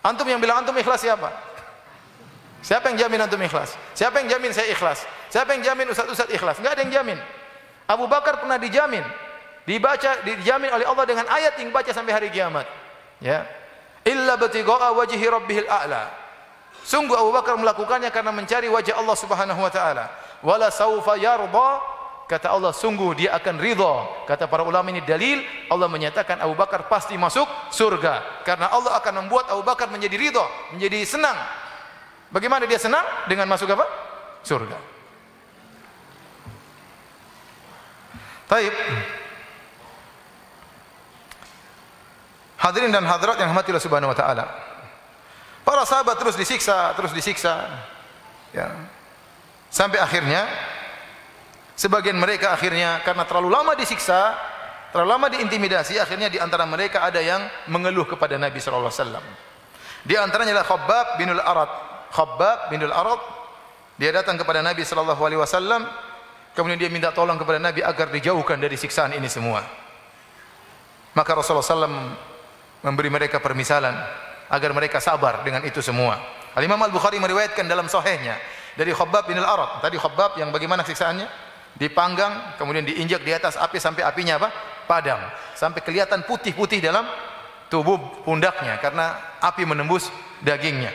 [0.00, 1.28] Antum yang bilang antum ikhlas siapa?
[2.66, 3.78] Siapa yang jamin antum ikhlas?
[3.94, 5.06] Siapa yang jamin saya ikhlas?
[5.30, 6.58] Siapa yang jamin ustaz-ustaz ikhlas?
[6.58, 7.18] Enggak ada yang jamin.
[7.86, 9.06] Abu Bakar pernah dijamin.
[9.62, 12.66] Dibaca dijamin oleh Allah dengan ayat yang baca sampai hari kiamat.
[13.22, 13.46] Ya.
[14.02, 16.10] Illa batigha'a wajhi rabbihil a'la.
[16.82, 20.10] Sungguh Abu Bakar melakukannya karena mencari wajah Allah Subhanahu wa taala.
[20.42, 21.94] Wala saufa yarda
[22.26, 24.26] Kata Allah, sungguh dia akan ridha.
[24.26, 28.42] Kata para ulama ini dalil, Allah menyatakan Abu Bakar pasti masuk surga.
[28.42, 30.42] Karena Allah akan membuat Abu Bakar menjadi ridha,
[30.74, 31.38] menjadi senang.
[32.30, 33.04] Bagaimana dia senang?
[33.30, 33.86] Dengan masuk apa?
[34.42, 34.78] Surga.
[38.46, 38.74] Taib.
[42.56, 44.44] Hadirin dan hadirat yang rahmatillah subhanahu wa ta'ala.
[45.66, 47.66] Para sahabat terus disiksa, terus disiksa.
[48.54, 48.70] Ya.
[49.70, 50.46] Sampai akhirnya
[51.76, 54.32] Sebagian mereka akhirnya karena terlalu lama disiksa,
[54.96, 59.24] terlalu lama diintimidasi, akhirnya di antara mereka ada yang mengeluh kepada Nabi sallallahu alaihi wasallam.
[60.00, 61.72] Di antaranya adalah Khabbab bin Al-Arad.
[62.12, 63.20] Khabbab bin Al-Arad
[63.96, 65.88] dia datang kepada Nabi sallallahu alaihi wasallam,
[66.52, 69.64] kemudian dia minta tolong kepada Nabi agar dijauhkan dari siksaan ini semua.
[71.16, 71.88] Maka Rasulullah SAW
[72.84, 73.96] memberi mereka permisalan
[74.52, 76.20] agar mereka sabar dengan itu semua.
[76.52, 78.36] Al-Imam Al-Bukhari meriwayatkan dalam sahihnya
[78.76, 79.80] dari Khabbab bin Al-Arad.
[79.80, 81.46] Tadi Khabbab yang bagaimana siksaannya?
[81.76, 84.48] dipanggang kemudian diinjak di atas api sampai apinya apa
[84.88, 85.20] padam
[85.52, 87.04] sampai kelihatan putih-putih dalam
[87.68, 90.08] tubuh pundaknya karena api menembus
[90.40, 90.88] dagingnya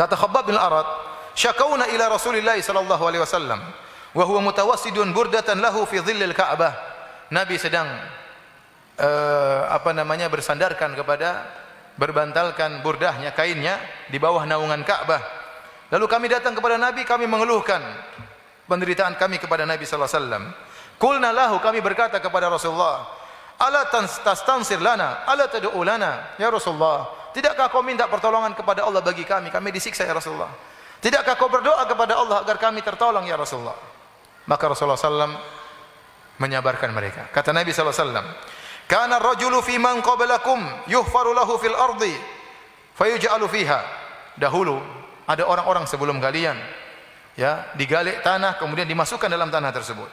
[0.00, 0.88] kata Khabbab bin Arad
[1.36, 3.60] syakauna ila Rasulillah sallallahu alaihi wasallam
[4.16, 6.72] wa huwa mutawassidun burdatan lahu fi dhillil Ka'bah
[7.28, 7.84] Nabi sedang
[8.96, 11.44] uh, apa namanya bersandarkan kepada
[12.00, 13.76] berbantalkan burdahnya kainnya
[14.08, 15.20] di bawah naungan Ka'bah
[15.92, 17.84] lalu kami datang kepada Nabi kami mengeluhkan
[18.70, 20.44] penderitaan kami kepada Nabi sallallahu alaihi wasallam.
[21.02, 23.10] Qulna lahu kami berkata kepada Rasulullah,
[23.60, 23.92] "Ala
[24.24, 29.52] tastansir lana, ala tad'u lana?" Ya Rasulullah, tidakkah kau minta pertolongan kepada Allah bagi kami?
[29.52, 30.48] Kami disiksa ya Rasulullah.
[31.00, 33.76] Tidakkah kau berdoa kepada Allah agar kami tertolong ya Rasulullah?
[34.48, 35.36] Maka Rasulullah sallam
[36.40, 37.28] menyabarkan mereka.
[37.28, 38.26] Kata Nabi sallallahu alaihi wasallam,
[38.88, 42.16] "Kana ar-rajulu fi man qablakum yuhfaru lahu fil ardi
[42.96, 43.80] fayuj'alu fiha."
[44.40, 44.80] Dahulu
[45.28, 46.56] ada orang-orang sebelum kalian
[47.38, 50.10] ya digali tanah kemudian dimasukkan dalam tanah tersebut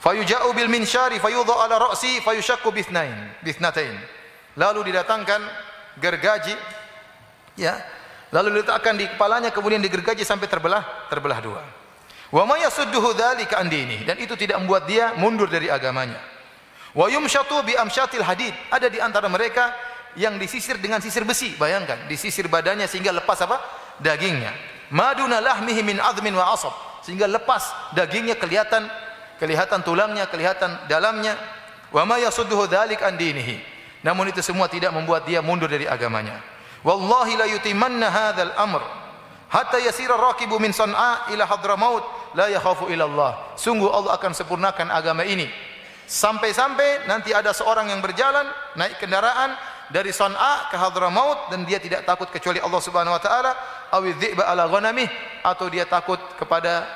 [0.00, 3.94] fayuja'u bil minsyari fayudha ala ra'si fayushakku bithnain bithnatain
[4.56, 5.44] lalu didatangkan
[6.00, 6.56] gergaji
[7.60, 7.76] ya.
[8.30, 11.62] Lalu diletakkan di kepalanya kemudian digergaji sampai terbelah terbelah dua.
[12.30, 14.06] Wa may yasudduhu dzalika an dini.
[14.06, 16.18] Dan itu tidak membuat dia mundur dari agamanya.
[16.94, 18.54] Wa yumshatu bi amsyatil hadid.
[18.70, 19.74] Ada di antara mereka
[20.14, 22.06] yang disisir dengan sisir besi bayangkan.
[22.06, 23.58] Disisir badannya sehingga lepas apa?
[23.98, 24.54] Dagingnya.
[24.94, 26.74] Maduna lahmihi min azmin wa asab.
[27.02, 27.66] Sehingga lepas
[27.98, 28.86] dagingnya kelihatan
[29.40, 31.34] kelihatan tulangnya kelihatan dalamnya.
[31.88, 33.56] Wa ma yasudduhu dzalik an dinihi.
[34.04, 36.38] Namun itu semua tidak membuat dia mundur dari agamanya.
[36.84, 38.84] Wallahi la yutimanna hadzal amr.
[39.50, 42.04] Hatta yasira raqibu min san'a ila hadramaut
[42.38, 43.32] la yakhafu ila Allah.
[43.58, 45.50] Sungguh Allah akan sempurnakan agama ini.
[46.10, 48.42] Sampai-sampai nanti ada seorang yang berjalan
[48.74, 49.54] naik kendaraan
[49.94, 53.52] dari Son'a ke Hadramaut dan dia tidak takut kecuali Allah Subhanahu wa taala
[53.94, 55.06] awi dhi'ba ala ghanamih
[55.42, 56.86] atau dia takut kepada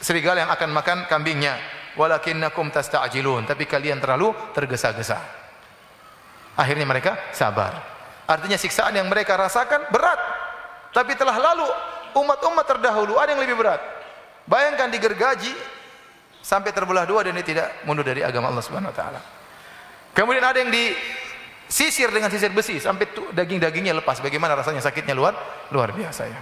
[0.00, 1.56] serigala yang akan makan kambingnya
[1.96, 5.18] walakinnakum tasta'jilun tapi kalian terlalu tergesa-gesa
[6.56, 7.76] akhirnya mereka sabar
[8.26, 10.20] artinya siksaan yang mereka rasakan berat
[10.92, 11.68] tapi telah lalu
[12.16, 13.80] umat-umat terdahulu ada yang lebih berat
[14.48, 15.76] bayangkan digergaji
[16.46, 19.20] sampai terbelah dua dan dia tidak mundur dari agama Allah Subhanahu wa taala.
[20.14, 24.22] Kemudian ada yang disisir dengan sisir besi sampai daging-dagingnya lepas.
[24.22, 25.34] Bagaimana rasanya sakitnya luar
[25.74, 26.40] luar biasa ya.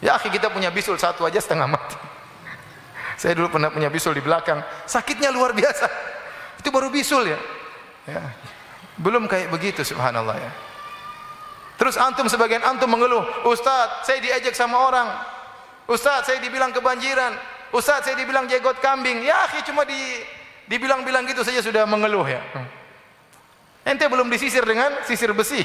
[0.00, 2.00] Ya akhi kita punya bisul satu aja setengah mati.
[3.16, 5.88] Saya dulu pernah punya bisul di belakang, sakitnya luar biasa.
[6.60, 7.38] Itu baru bisul ya.
[8.04, 8.20] ya.
[9.00, 10.52] Belum kayak begitu subhanallah ya.
[11.76, 15.08] Terus antum sebagian antum mengeluh, "Ustaz, saya diajak sama orang.
[15.88, 17.36] Ustaz, saya dibilang kebanjiran.
[17.70, 19.22] Ustaz saya dibilang jenggot kambing.
[19.22, 20.24] Ya akhi cuma di
[20.66, 22.42] dibilang-bilang gitu saja sudah mengeluh ya.
[23.86, 25.62] Ente belum disisir dengan sisir besi.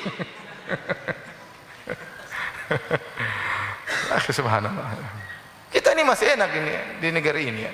[4.37, 5.20] Subhanallah.
[5.71, 7.73] Kita ini masih enak ini di negara ini ya.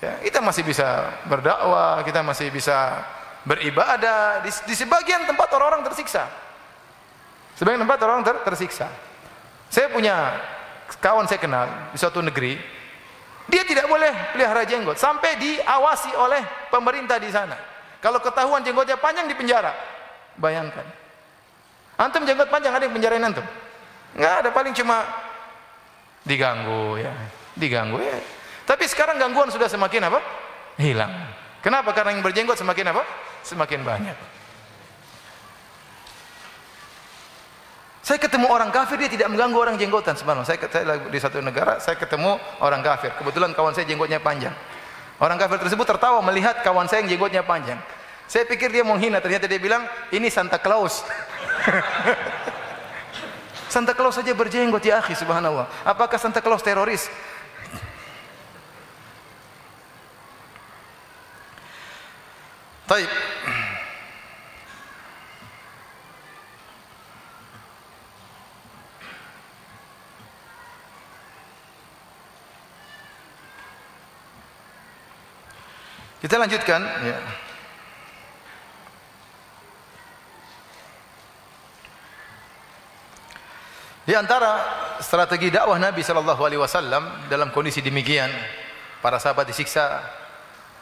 [0.00, 0.12] ya.
[0.24, 3.04] Kita masih bisa berdakwah, kita masih bisa
[3.44, 6.24] beribadah di, di sebagian tempat orang-orang tersiksa.
[7.60, 8.88] Sebagian tempat orang ter, tersiksa.
[9.68, 10.40] Saya punya
[11.04, 12.56] kawan saya kenal di suatu negeri,
[13.48, 16.40] dia tidak boleh pelihara jenggot sampai diawasi oleh
[16.72, 17.56] pemerintah di sana.
[18.00, 19.76] Kalau ketahuan jenggotnya panjang di penjara.
[20.40, 20.86] Bayangkan.
[21.98, 23.44] Antum jenggot panjang ada yang penjarain antum?
[24.14, 25.02] Enggak ada, paling cuma
[26.28, 27.12] diganggu ya.
[27.56, 28.20] Diganggu ya.
[28.68, 30.20] Tapi sekarang gangguan sudah semakin apa?
[30.76, 31.10] Hilang.
[31.64, 31.96] Kenapa?
[31.96, 33.02] Karena yang berjenggot semakin apa?
[33.42, 34.16] Semakin banyak.
[38.04, 40.48] Saya ketemu orang kafir dia tidak mengganggu orang jenggotan subhanallah.
[40.48, 43.12] Saya, saya di satu negara saya ketemu orang kafir.
[43.16, 44.52] Kebetulan kawan saya jenggotnya panjang.
[45.20, 47.76] Orang kafir tersebut tertawa melihat kawan saya yang jenggotnya panjang.
[48.28, 51.04] Saya pikir dia menghina, ternyata dia bilang, "Ini Santa Claus."
[53.68, 55.68] Santa Claus saja berjenggot ya akhi subhanallah.
[55.84, 57.06] Apakah Santa Claus teroris?
[62.88, 63.08] Baik.
[76.18, 77.47] Kita lanjutkan ya.
[84.08, 84.64] Di antara
[85.04, 88.32] strategi dakwah Nabi sallallahu alaihi wasallam dalam kondisi demikian,
[89.04, 90.00] para sahabat disiksa,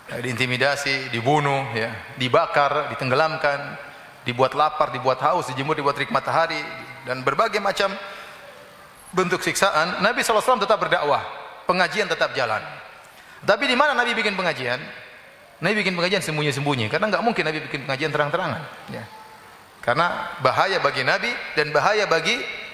[0.06, 3.74] diintimidasi, dibunuh, ya, dibakar, ditenggelamkan,
[4.22, 6.62] dibuat lapar, dibuat haus, dijemur, dibuat terik matahari
[7.02, 7.90] dan berbagai macam
[9.10, 11.26] bentuk siksaan, Nabi SAW tetap berdakwah,
[11.66, 12.62] pengajian tetap jalan.
[13.42, 14.78] Tapi di mana Nabi bikin pengajian?
[15.66, 18.62] Nabi bikin pengajian sembunyi-sembunyi karena nggak mungkin Nabi bikin pengajian terang-terangan.
[18.94, 19.02] Ya.
[19.82, 22.65] Karena bahaya bagi Nabi dan bahaya bagi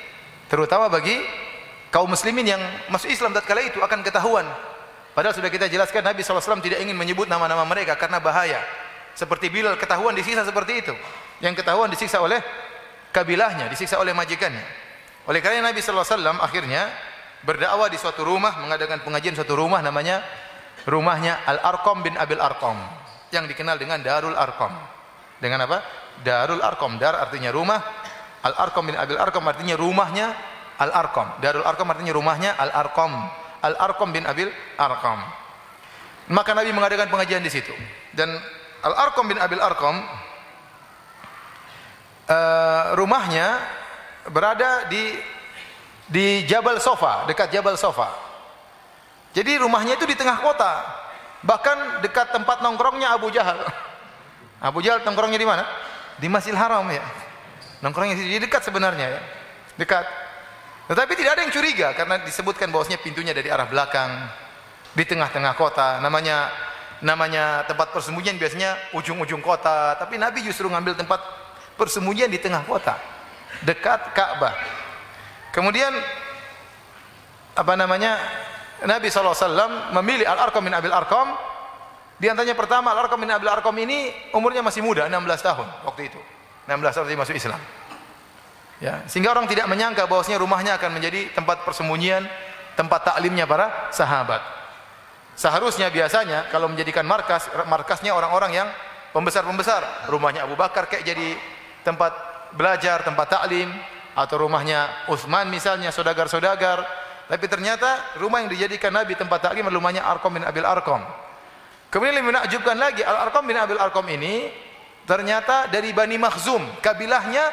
[0.53, 1.17] terutama bagi
[1.89, 2.61] kaum muslimin yang
[2.93, 4.45] masuk Islam tatkala itu akan ketahuan.
[5.17, 8.61] Padahal sudah kita jelaskan Nabi SAW tidak ingin menyebut nama-nama mereka karena bahaya.
[9.17, 10.93] Seperti Bilal ketahuan disiksa seperti itu.
[11.41, 12.41] Yang ketahuan disiksa oleh
[13.13, 14.65] kabilahnya, disiksa oleh majikannya.
[15.29, 16.89] Oleh karena Nabi SAW akhirnya
[17.45, 20.25] berdakwah di suatu rumah, mengadakan pengajian suatu rumah namanya
[20.89, 22.81] rumahnya Al-Arqam bin Abil Arqam
[23.31, 24.73] yang dikenal dengan Darul Arqam.
[25.39, 25.83] Dengan apa?
[26.25, 26.97] Darul Arqam.
[26.97, 28.02] Dar artinya rumah.
[28.43, 30.35] Al-Arqam bin Abil Arqam artinya rumahnya
[30.83, 31.39] Al-Arqam.
[31.39, 33.13] Darul Arqam artinya rumahnya Al-Arqam.
[33.63, 35.23] Al-Arqam bin Abil Arqam.
[36.31, 37.71] Maka Nabi mengadakan pengajian di situ.
[38.11, 38.35] Dan
[38.83, 40.03] Al-Arqam bin Abil Arqam
[42.27, 43.63] uh, rumahnya
[44.27, 45.15] berada di
[46.11, 48.11] di Jabal Sofa, dekat Jabal Sofa.
[49.33, 50.83] Jadi rumahnya itu di tengah kota.
[51.43, 53.65] Bahkan dekat tempat nongkrongnya Abu Jahal.
[54.61, 55.65] Abu Jahal nongkrongnya di mana?
[56.21, 57.03] Di Masjidil Haram ya.
[57.83, 59.21] Nongkrongnya di dekat sebenarnya ya.
[59.75, 60.07] Dekat.
[60.87, 64.11] Tetapi tidak ada yang curiga karena disebutkan bahwasanya pintunya dari arah belakang
[64.95, 65.99] di tengah-tengah kota.
[65.99, 66.51] Namanya
[67.03, 71.19] namanya tempat persembunyian biasanya ujung-ujung kota, tapi Nabi justru ngambil tempat
[71.75, 72.95] persembunyian di tengah kota,
[73.67, 74.55] dekat Ka'bah.
[75.51, 75.91] Kemudian
[77.59, 78.17] apa namanya?
[78.83, 81.39] Nabi SAW memilih Al-Arqam bin Abil Arqam
[82.19, 86.19] di antaranya pertama Al-Arqam bin Abil Arqam ini umurnya masih muda 16 tahun waktu itu
[86.77, 87.61] 16 tahun dia masuk Islam.
[88.83, 92.27] Ya, sehingga orang tidak menyangka bahwasanya rumahnya akan menjadi tempat persembunyian
[92.75, 94.43] tempat taklimnya para sahabat.
[95.39, 98.69] Seharusnya biasanya kalau menjadikan markas markasnya orang-orang yang
[99.15, 100.11] pembesar-pembesar.
[100.11, 101.37] Rumahnya Abu Bakar kayak jadi
[101.87, 102.13] tempat
[102.53, 103.73] belajar tempat taklim
[104.13, 106.85] atau rumahnya Utsman misalnya saudagar-saudagar.
[107.31, 111.01] Tapi ternyata rumah yang dijadikan Nabi tempat taklim rumahnya Arqam bin Abil Arqam.
[111.93, 114.49] Kemudian lebih menakjubkan lagi, Al-Arqam bin Abil Arqam ini
[115.05, 117.51] ternyata dari Bani Makhzum, kabilahnya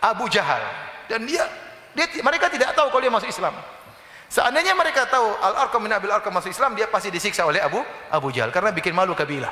[0.00, 0.62] Abu Jahal.
[1.08, 1.44] Dan dia,
[1.96, 3.54] dia mereka tidak tahu kalau dia masuk Islam.
[4.28, 7.80] Seandainya mereka tahu Al-Arqam bin Abil Arqam masuk Islam, dia pasti disiksa oleh Abu
[8.12, 9.48] Abu Jahal karena bikin malu kabilah.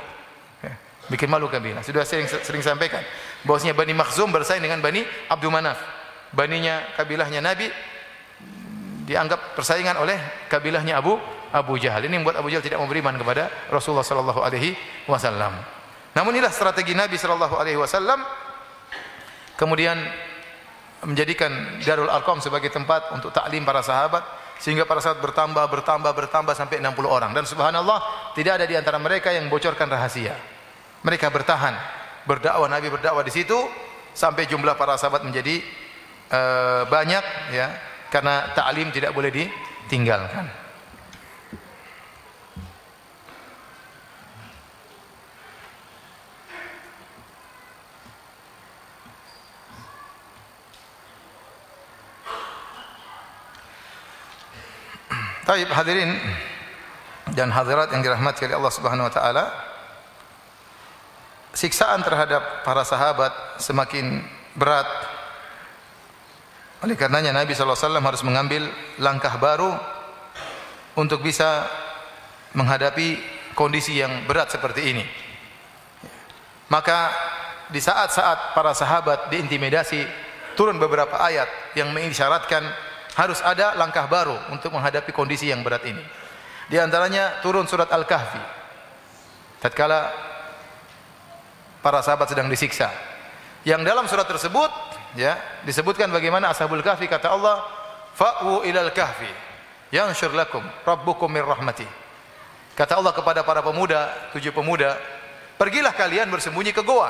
[0.61, 0.73] Ya,
[1.09, 1.81] bikin malu kabilah.
[1.81, 3.01] Sudah sering sering sampaikan
[3.41, 5.01] bahwasanya Bani Makhzum bersaing dengan Bani
[5.33, 5.81] Abdul Manaf.
[6.29, 7.73] Baninya kabilahnya Nabi
[9.07, 11.17] dianggap persaingan oleh kabilahnya Abu
[11.49, 12.05] Abu Jahal.
[12.05, 14.77] Ini membuat Abu Jahal tidak mau beriman kepada Rasulullah sallallahu alaihi
[15.09, 15.76] wasallam.
[16.17, 18.25] Namun inilah strategi Nabi sallallahu alaihi wasallam
[19.53, 20.01] kemudian
[21.05, 24.25] menjadikan Darul Arqam sebagai tempat untuk taklim para sahabat
[24.57, 28.97] sehingga para sahabat bertambah bertambah bertambah sampai 60 orang dan subhanallah tidak ada di antara
[28.97, 30.33] mereka yang bocorkan rahasia.
[31.05, 31.77] Mereka bertahan
[32.25, 33.53] berdakwah Nabi berdakwah di situ
[34.17, 35.61] sampai jumlah para sahabat menjadi
[36.33, 37.77] uh, banyak ya
[38.09, 40.66] karena taklim tidak boleh ditinggalkan.
[55.47, 56.11] Taib hadirin
[57.31, 59.45] dan hadirat yang dirahmati oleh Allah Subhanahu wa taala.
[61.55, 64.27] Siksaan terhadap para sahabat semakin
[64.59, 64.83] berat.
[66.83, 68.63] Oleh karenanya Nabi sallallahu alaihi wasallam harus mengambil
[68.99, 69.71] langkah baru
[70.99, 71.63] untuk bisa
[72.51, 73.15] menghadapi
[73.55, 75.07] kondisi yang berat seperti ini.
[76.67, 77.15] Maka
[77.71, 80.03] di saat-saat para sahabat diintimidasi
[80.59, 81.47] turun beberapa ayat
[81.79, 82.67] yang mengisyaratkan
[83.17, 86.05] harus ada langkah baru untuk menghadapi kondisi yang berat ini.
[86.69, 88.37] Di antaranya turun surat Al-Kahfi.
[89.57, 90.13] Tatkala
[91.81, 92.93] para sahabat sedang disiksa.
[93.65, 94.69] Yang dalam surat tersebut
[95.17, 95.33] ya
[95.65, 97.65] disebutkan bagaimana Ashabul Kahfi kata Allah,
[98.13, 99.27] "Fa'u ilal kahfi
[99.89, 101.89] yanshur lakum rabbukum mir rahmati."
[102.77, 104.93] Kata Allah kepada para pemuda, tujuh pemuda,
[105.57, 107.09] "Pergilah kalian bersembunyi ke goa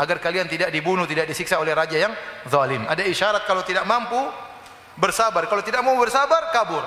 [0.00, 2.16] agar kalian tidak dibunuh, tidak disiksa oleh raja yang
[2.48, 4.16] zalim." Ada isyarat kalau tidak mampu
[4.96, 5.46] bersabar.
[5.48, 6.84] Kalau tidak mau bersabar, kabur.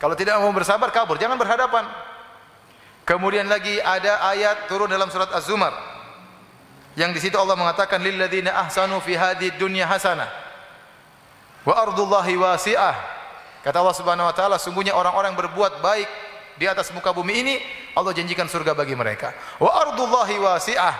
[0.00, 1.20] Kalau tidak mau bersabar, kabur.
[1.20, 1.84] Jangan berhadapan.
[3.04, 5.74] Kemudian lagi ada ayat turun dalam surat Az-Zumar.
[6.98, 10.30] Yang di situ Allah mengatakan lilladzina ahsanu fi hadhihi dunya hasanah
[11.64, 12.96] wa ardullahi wasi'ah.
[13.60, 16.08] Kata Allah Subhanahu wa taala, sungguhnya orang-orang berbuat baik
[16.56, 17.54] di atas muka bumi ini,
[17.92, 19.36] Allah janjikan surga bagi mereka.
[19.60, 20.94] Wa ardullahi wasi'ah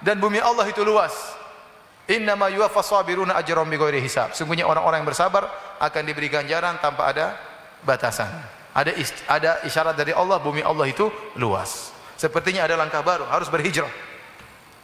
[0.00, 1.35] dan bumi Allah itu luas.
[2.06, 4.30] Innama yuwaffas sabiruna ajrahum bighairi hisab.
[4.30, 5.50] Sungguhnya orang-orang yang bersabar
[5.82, 7.34] akan diberi ganjaran tanpa ada
[7.82, 8.30] batasan.
[8.70, 8.92] Ada
[9.26, 11.90] ada isyarat dari Allah bumi Allah itu luas.
[12.14, 13.90] Sepertinya ada langkah baru, harus berhijrah.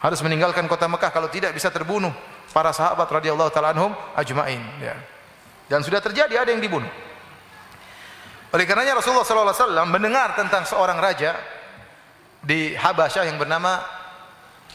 [0.03, 2.11] Harus meninggalkan kota Mekah kalau tidak bisa terbunuh
[2.51, 4.99] para sahabat radhiyallahu taala anhum ajmain ya.
[5.71, 6.91] Dan sudah terjadi ada yang dibunuh.
[8.51, 11.39] Oleh karenanya Rasulullah sallallahu alaihi wasallam mendengar tentang seorang raja
[12.43, 13.79] di Habasyah yang bernama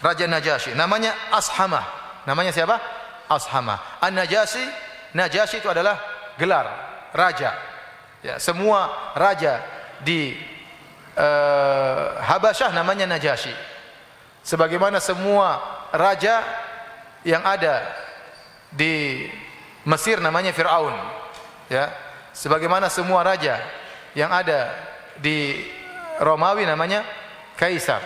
[0.01, 1.98] Raja Najasyi, namanya Ashamah.
[2.29, 2.77] Namanya siapa?
[3.25, 3.81] Ashama.
[4.05, 4.69] An-Najasyi,
[5.17, 5.97] Najasyi itu adalah
[6.37, 6.69] gelar
[7.17, 7.57] raja.
[8.21, 9.65] Ya, semua raja
[10.05, 10.37] di
[11.17, 13.57] uh, Habasyah namanya Najasyi.
[14.45, 15.57] Sebagaimana semua
[15.89, 16.45] raja
[17.25, 17.89] yang ada
[18.69, 19.25] di
[19.89, 20.93] Mesir namanya Firaun.
[21.73, 21.89] Ya.
[22.37, 23.57] Sebagaimana semua raja
[24.13, 24.77] yang ada
[25.17, 25.65] di
[26.21, 27.09] Romawi namanya
[27.57, 28.05] Kaisar.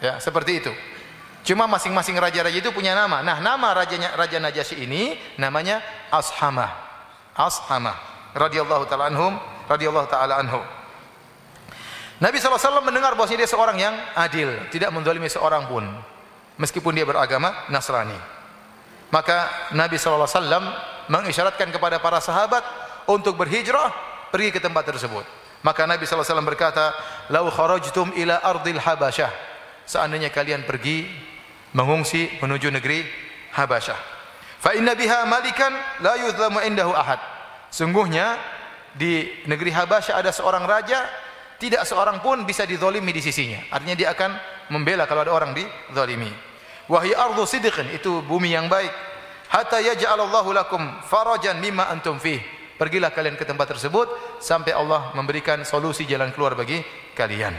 [0.00, 0.72] Ya, seperti itu.
[1.42, 3.18] Cuma masing-masing raja-raja itu punya nama.
[3.18, 5.82] Nah, nama rajanya Raja Najasyi ini namanya
[6.14, 6.70] Ashamah.
[7.34, 7.98] Ashamah
[8.36, 9.34] radhiyallahu taala anhum,
[9.66, 10.62] radhiyallahu taala anhu.
[12.22, 15.82] Nabi SAW mendengar bahwa dia seorang yang adil, tidak mendolimi seorang pun,
[16.54, 18.14] meskipun dia beragama Nasrani.
[19.10, 20.30] Maka Nabi SAW
[21.10, 22.62] mengisyaratkan kepada para sahabat
[23.10, 23.90] untuk berhijrah
[24.30, 25.26] pergi ke tempat tersebut.
[25.66, 26.94] Maka Nabi SAW berkata,
[27.28, 29.30] "Lau kharajtum ila ardil habasyah."
[29.82, 31.10] Seandainya kalian pergi
[31.72, 33.04] mengungsi menuju negeri
[33.52, 33.98] Habasyah.
[34.62, 37.18] Fa inna biha malikan la yuzlamu indahu ahad.
[37.72, 38.38] Sungguhnya
[38.94, 41.08] di negeri Habasyah ada seorang raja
[41.62, 43.62] tidak seorang pun bisa dizalimi di sisinya.
[43.70, 44.30] Artinya dia akan
[44.74, 46.30] membela kalau ada orang dizalimi.
[46.90, 48.90] Wahyi ardu sidqin itu bumi yang baik.
[49.46, 52.42] Hatta yaj'alallahu lakum farajan mimma antum fih.
[52.74, 54.10] Pergilah kalian ke tempat tersebut
[54.42, 56.82] sampai Allah memberikan solusi jalan keluar bagi
[57.14, 57.54] kalian.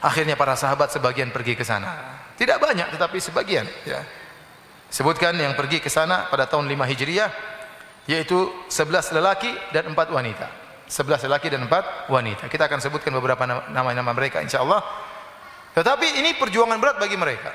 [0.00, 2.23] Akhirnya para sahabat sebagian pergi ke sana.
[2.34, 4.02] Tidak banyak tetapi sebagian ya.
[4.90, 7.30] Sebutkan yang pergi ke sana pada tahun 5 Hijriah
[8.06, 10.46] yaitu 11 lelaki dan 4 wanita.
[10.86, 12.44] 11 lelaki dan 4 wanita.
[12.46, 13.42] Kita akan sebutkan beberapa
[13.72, 14.82] nama-nama mereka insyaallah.
[15.74, 17.50] Tetapi ini perjuangan berat bagi mereka.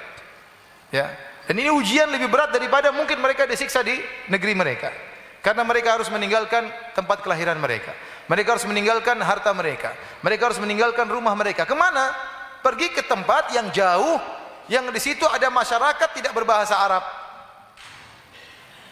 [0.91, 1.07] Ya.
[1.47, 3.95] Dan ini ujian lebih berat daripada mungkin mereka disiksa di
[4.29, 4.91] negeri mereka.
[5.39, 7.95] Karena mereka harus meninggalkan tempat kelahiran mereka.
[8.27, 9.95] Mereka harus meninggalkan harta mereka.
[10.21, 11.63] Mereka harus meninggalkan rumah mereka.
[11.63, 12.11] Ke mana?
[12.59, 14.19] Pergi ke tempat yang jauh,
[14.69, 17.03] yang di situ ada masyarakat tidak berbahasa Arab.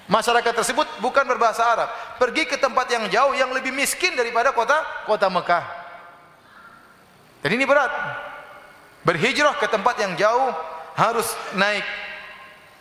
[0.10, 1.90] Masyarakat tersebut bukan berbahasa Arab.
[2.18, 5.66] Pergi ke tempat yang jauh, yang lebih miskin daripada kota kota Mekah.
[7.46, 7.94] Dan ini berat.
[9.06, 10.52] Berhijrah ke tempat yang jauh
[10.98, 11.86] harus naik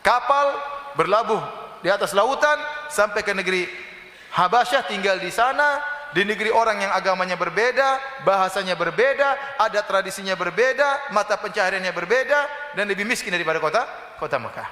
[0.00, 0.56] kapal
[0.96, 1.38] berlabuh
[1.85, 2.56] di atas lautan
[2.88, 3.68] sampai ke negeri
[4.32, 11.12] Habasyah tinggal di sana di negeri orang yang agamanya berbeda, bahasanya berbeda, ada tradisinya berbeda,
[11.12, 13.85] mata pencahariannya berbeda dan lebih miskin daripada kota
[14.16, 14.64] kota Mekah.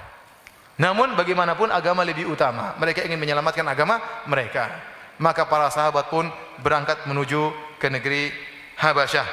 [0.81, 2.73] Namun bagaimanapun agama lebih utama.
[2.81, 4.73] Mereka ingin menyelamatkan agama mereka.
[5.21, 6.33] Maka para sahabat pun
[6.65, 8.33] berangkat menuju ke negeri
[8.81, 9.29] Habasyah.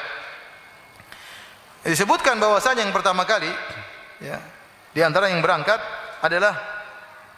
[1.88, 3.50] Disebutkan bahwasanya yang pertama kali
[4.20, 4.36] ya,
[4.92, 5.80] di antara yang berangkat
[6.20, 6.60] adalah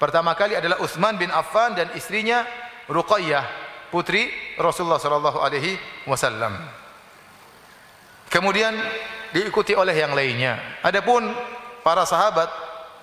[0.02, 2.44] pertama kali adalah Utsman bin Affan dan istrinya
[2.92, 5.78] Ruqayyah putri Rasulullah sallallahu alaihi
[6.10, 6.58] wasallam.
[8.34, 8.74] Kemudian
[9.30, 10.82] diikuti oleh yang lainnya.
[10.82, 11.30] Adapun
[11.86, 12.50] para sahabat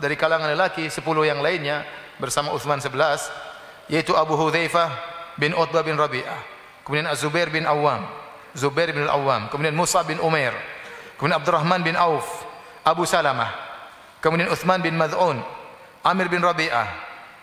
[0.03, 1.87] dari kalangan lelaki 10 yang lainnya
[2.18, 3.50] bersama Utsman 11
[3.87, 4.90] yaitu Abu Hudzaifah
[5.38, 6.40] bin Utbah bin Rabi'ah,
[6.87, 8.07] kemudian Az-Zubair bin Awam,
[8.55, 10.55] Zubair bin Al-Awwam, kemudian Musa bin Umair,
[11.18, 12.26] kemudian Abdurrahman bin Auf,
[12.87, 13.50] Abu Salamah,
[14.22, 15.42] kemudian Utsman bin Mad'un,
[16.07, 16.87] Amir bin Rabi'ah,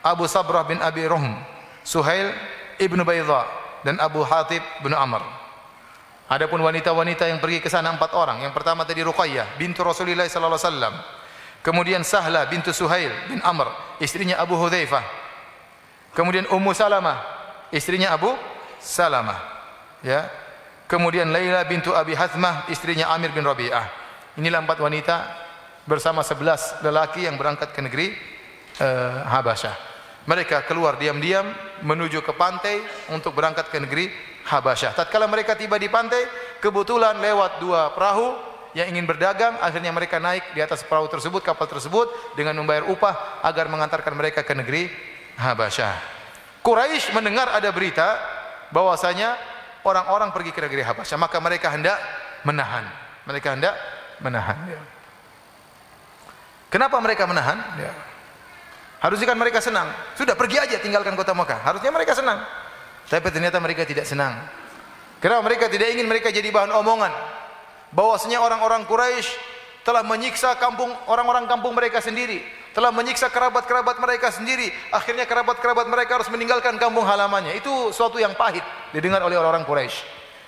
[0.08, 1.36] Abu Sabrah bin Abi Ruhm,
[1.84, 2.32] Suhail
[2.78, 3.46] Ibnu Baydha
[3.86, 5.22] dan Abu Hatib bin Amr.
[6.28, 8.44] Adapun wanita-wanita yang pergi ke sana empat orang.
[8.44, 10.96] Yang pertama tadi Ruqayyah bintu Rasulullah sallallahu alaihi wasallam.
[11.64, 13.72] Kemudian Sahla bintu Suhail bin Amr,
[14.04, 15.04] istrinya Abu Hudzaifah.
[16.16, 17.24] Kemudian Ummu Salamah,
[17.72, 18.32] istrinya Abu
[18.80, 19.40] Salamah.
[20.04, 20.28] Ya.
[20.88, 23.84] Kemudian Laila bintu Abi Hathmah, istrinya Amir bin Rabi'ah.
[24.40, 25.16] Inilah empat wanita
[25.84, 28.16] bersama sebelas lelaki yang berangkat ke negeri
[28.80, 29.76] uh, Habasyah.
[30.28, 31.44] Mereka keluar diam-diam
[31.84, 32.82] menuju ke pantai
[33.14, 34.10] untuk berangkat ke negeri
[34.48, 34.96] Habasyah.
[34.96, 36.24] Tatkala mereka tiba di pantai,
[36.64, 38.38] kebetulan lewat dua perahu
[38.78, 43.44] yang ingin berdagang, akhirnya mereka naik di atas perahu tersebut, kapal tersebut dengan membayar upah
[43.44, 44.88] agar mengantarkan mereka ke negeri
[45.36, 45.98] Habasyah.
[46.64, 48.20] Quraisy mendengar ada berita
[48.72, 49.36] bahwasanya
[49.84, 51.98] orang-orang pergi ke negeri Habasyah, maka mereka hendak
[52.48, 52.86] menahan.
[53.28, 53.76] Mereka hendak
[54.24, 54.56] menahan.
[56.72, 57.58] Kenapa mereka menahan?
[57.80, 57.92] Ya.
[58.98, 59.94] Harusnya kan mereka senang.
[60.18, 61.62] Sudah pergi aja tinggalkan kota Mekah.
[61.62, 62.42] Harusnya mereka senang.
[63.08, 64.34] Tapi ternyata mereka tidak senang.
[65.22, 67.14] Karena mereka tidak ingin mereka jadi bahan omongan.
[67.94, 69.30] Bahwasanya orang-orang Quraisy
[69.86, 72.44] telah menyiksa kampung orang-orang kampung mereka sendiri,
[72.76, 74.68] telah menyiksa kerabat-kerabat mereka sendiri.
[74.92, 77.56] Akhirnya kerabat-kerabat mereka harus meninggalkan kampung halamannya.
[77.56, 79.98] Itu suatu yang pahit didengar oleh orang-orang Quraisy.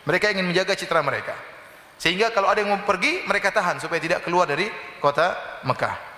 [0.10, 1.38] Mereka ingin menjaga citra mereka.
[2.00, 4.68] Sehingga kalau ada yang mau pergi, mereka tahan supaya tidak keluar dari
[5.04, 5.36] kota
[5.68, 6.09] Mekah.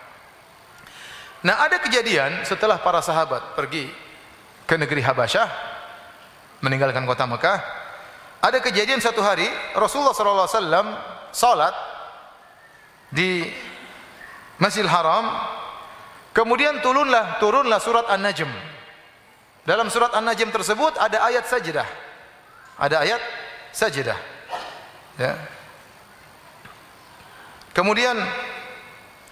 [1.41, 3.89] Nah ada kejadian setelah para sahabat pergi
[4.69, 5.49] ke negeri Habasyah
[6.61, 7.59] meninggalkan kota Mekah.
[8.41, 10.87] Ada kejadian satu hari Rasulullah SAW
[11.33, 11.73] salat
[13.09, 13.45] di
[14.61, 15.25] Masjidil Haram.
[16.31, 18.49] Kemudian turunlah turunlah surat An-Najm.
[19.65, 21.85] Dalam surat An-Najm tersebut ada ayat sajdah.
[22.77, 23.21] Ada ayat
[23.73, 24.17] sajdah.
[25.19, 25.33] Ya.
[27.73, 28.15] Kemudian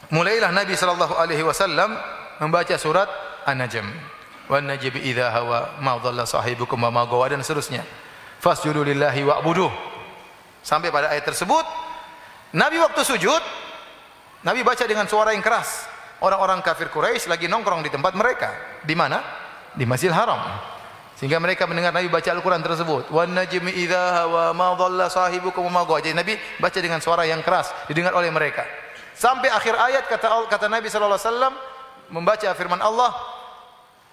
[0.10, 1.98] mulailah Nabi sallallahu alaihi wasallam
[2.42, 3.10] membaca surat
[3.46, 3.86] An-Najm.
[4.50, 7.86] Wan najmi idza hawa ma dhalla sahibukum wa ma gawa dan seterusnya.
[8.42, 9.70] Fasjudu lillahi wa'budu.
[10.66, 11.62] Sampai pada ayat tersebut
[12.58, 13.42] Nabi waktu sujud
[14.42, 15.86] Nabi baca dengan suara yang keras.
[16.20, 18.82] Orang-orang kafir Quraisy lagi nongkrong di tempat mereka.
[18.84, 19.22] Di mana?
[19.78, 20.42] Di Masjidil Haram.
[21.16, 23.12] Sehingga mereka mendengar Nabi baca Al-Quran tersebut.
[23.14, 26.02] Wan najmi idza hawa ma dhalla sahibukum ma gawa.
[26.02, 28.66] Jadi Nabi baca dengan suara yang keras didengar oleh mereka.
[29.20, 31.54] Sampai akhir ayat kata kata Nabi sallallahu alaihi wasallam
[32.08, 33.12] membaca firman Allah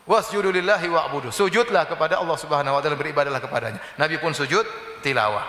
[0.02, 1.30] wasjudu lillahi wa'budu.
[1.30, 3.78] Sujudlah kepada Allah Subhanahu wa taala beribadahlah kepadanya.
[4.02, 4.66] Nabi pun sujud
[5.06, 5.46] tilawah.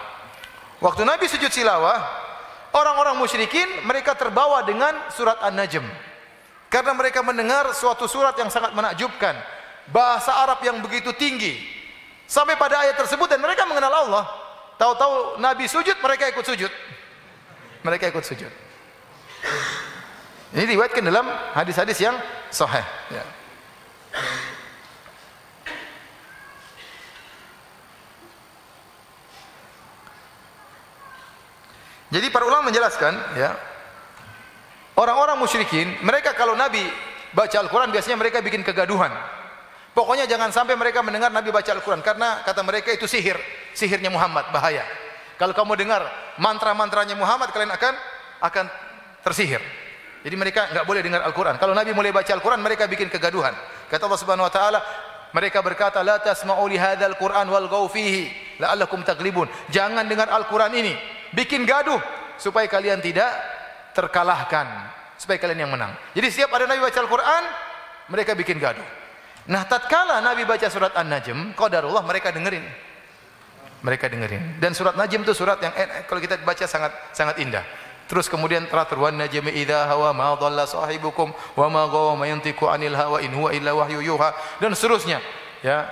[0.77, 2.05] Waktu Nabi sujud tilawah,
[2.69, 5.89] orang-orang musyrikin mereka terbawa dengan surat An-Najm.
[6.69, 9.33] Karena mereka mendengar suatu surat yang sangat menakjubkan,
[9.89, 11.57] bahasa Arab yang begitu tinggi.
[12.29, 14.25] Sampai pada ayat tersebut dan mereka mengenal Allah.
[14.77, 16.69] Tahu-tahu Nabi sujud, mereka ikut sujud.
[17.81, 18.66] Mereka ikut sujud.
[20.57, 22.15] Ini diriwayatkan dalam hadis-hadis yang
[22.49, 22.85] sahih.
[23.11, 23.23] Ya.
[32.07, 33.51] Jadi para ulama menjelaskan, ya,
[34.95, 36.79] orang-orang musyrikin, mereka kalau Nabi
[37.35, 39.11] baca Al-Quran biasanya mereka bikin kegaduhan.
[39.91, 43.35] Pokoknya jangan sampai mereka mendengar Nabi baca Al-Quran karena kata mereka itu sihir,
[43.75, 44.87] sihirnya Muhammad bahaya.
[45.35, 46.05] Kalau kamu dengar
[46.39, 47.93] mantra-mantranya Muhammad kalian akan
[48.41, 48.65] akan
[49.27, 49.59] tersihir.
[50.23, 51.59] Jadi mereka enggak boleh dengar Al-Quran.
[51.59, 53.51] Kalau Nabi mulai baca Al-Quran, mereka bikin kegaduhan.
[53.91, 54.79] Kata Allah Subhanahu Wa Taala,
[55.35, 58.31] mereka berkata, La tasma'u li hadzal Quran wal fihi.
[58.57, 59.45] la'allakum taglibun.
[59.69, 60.95] Jangan dengar Al-Qur'an ini,
[61.35, 61.99] bikin gaduh
[62.41, 63.29] supaya kalian tidak
[63.93, 64.65] terkalahkan,
[65.19, 65.93] supaya kalian yang menang.
[66.17, 67.43] Jadi setiap ada Nabi baca Al-Qur'an,
[68.09, 68.85] mereka bikin gaduh.
[69.47, 72.67] Nah, tatkala Nabi baca surat An-Najm, qadarullah mereka dengerin.
[73.79, 74.59] Mereka dengerin.
[74.59, 77.63] Dan surat Najm itu surat yang eh, kalau kita baca sangat sangat indah.
[78.07, 82.63] Terus kemudian teratur wan najmi idza hawa ma dhalla sahibukum wa ma ghawa ma yantiqu
[82.63, 84.31] anil hawa in huwa illa wahyu yuha.
[84.63, 85.19] Dan seterusnya
[85.59, 85.91] ya.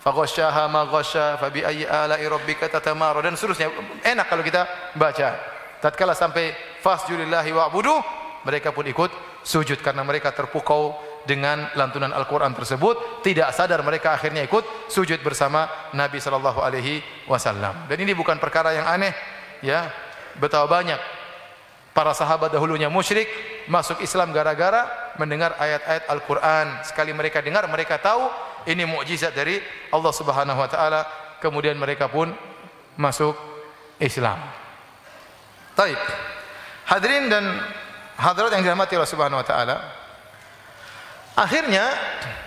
[0.00, 3.18] Faghasyaha ma ghasya fa bi ayyi ala'i rabbika tatamara.
[3.20, 3.68] Dan seterusnya
[4.06, 5.36] enak kalau kita baca.
[5.82, 7.98] Tatkala sampai fasjulillahi wa'budu
[8.46, 9.10] mereka pun ikut
[9.44, 10.96] sujud karena mereka terpukau
[11.26, 13.20] dengan lantunan Al-Qur'an tersebut.
[13.26, 17.90] Tidak sadar mereka akhirnya ikut sujud bersama Nabi sallallahu alaihi wasallam.
[17.90, 19.12] Dan ini bukan perkara yang aneh
[19.60, 19.90] ya.
[20.38, 21.19] Betapa banyak
[21.90, 23.26] Para sahabat dahulunya musyrik
[23.66, 26.86] masuk Islam gara-gara mendengar ayat-ayat Al-Qur'an.
[26.86, 28.30] Sekali mereka dengar, mereka tahu
[28.70, 29.58] ini mukjizat dari
[29.90, 31.00] Allah Subhanahu wa taala,
[31.42, 32.30] kemudian mereka pun
[32.94, 33.34] masuk
[33.98, 34.38] Islam.
[35.74, 35.98] Baik.
[36.86, 37.44] Hadirin dan
[38.18, 39.76] hadirat yang dirahmati Allah Subhanahu wa taala.
[41.34, 41.90] Akhirnya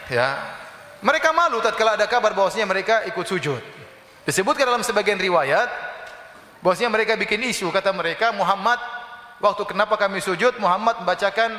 [0.07, 0.39] ya,
[1.03, 3.59] mereka malu tatkala ada kabar bahwasanya mereka ikut sujud.
[4.23, 5.67] Disebutkan dalam sebagian riwayat
[6.63, 8.79] bahwasanya mereka bikin isu kata mereka Muhammad
[9.43, 11.51] Waktu kenapa kami sujud Muhammad membacakan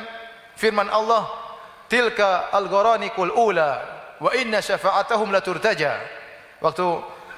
[0.57, 1.29] firman Allah
[1.85, 3.77] tilka al-gharanikul ula
[4.17, 6.01] wa inna syafa'atahum la turtaja.
[6.65, 6.81] Waktu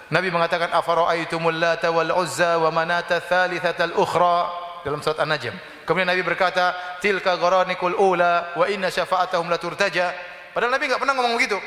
[0.07, 4.47] Nabi mengatakan afara'aitumul lata wal uzza wa manata thalithata al-ukhra
[4.87, 5.83] dalam surat An-Najm.
[5.83, 6.71] Kemudian Nabi berkata
[7.03, 10.15] tilka gharanikul ula wa inna syafa'atahum la turtaja.
[10.55, 11.59] Padahal Nabi enggak pernah ngomong begitu.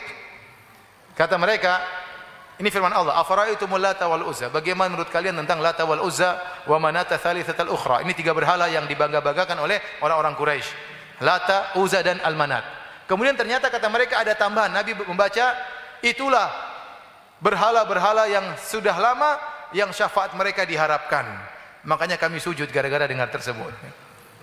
[1.13, 1.85] Kata mereka,
[2.61, 4.53] ini firman Allah, afara'aitumul lata wal uzza?
[4.53, 6.37] Bagaimana menurut kalian tentang lata wal uzza
[6.69, 8.05] wa manata thalithatal ukhra?
[8.05, 10.69] Ini tiga berhala yang dibangga-banggakan oleh orang-orang Quraisy.
[11.25, 12.65] Lata, Uzza dan Al-Manat.
[13.05, 14.73] Kemudian ternyata kata mereka ada tambahan.
[14.73, 15.53] Nabi membaca
[16.01, 16.49] itulah
[17.41, 19.41] berhala-berhala yang sudah lama
[19.73, 21.25] yang syafaat mereka diharapkan.
[21.85, 23.73] Makanya kami sujud gara-gara dengar tersebut.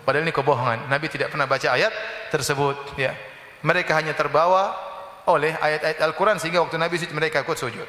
[0.05, 0.89] Padahal ini kebohongan.
[0.89, 1.93] Nabi tidak pernah baca ayat
[2.33, 3.13] tersebut, ya.
[3.61, 4.73] Mereka hanya terbawa
[5.27, 7.87] oleh ayat-ayat Al-Quran sehingga waktu Nabi sujud mereka ikut sujud.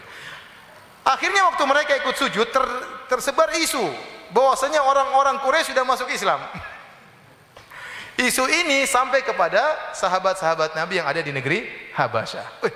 [1.07, 2.65] Akhirnya waktu mereka ikut sujud ter,
[3.11, 3.83] tersebar isu
[4.31, 6.41] bahwasanya orang-orang Quraisy sudah masuk Islam.
[8.19, 12.67] Isu ini sampai kepada sahabat-sahabat Nabi yang ada di negeri Habasyah.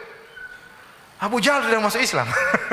[1.19, 2.31] Abu Jahal sudah masuk Islam.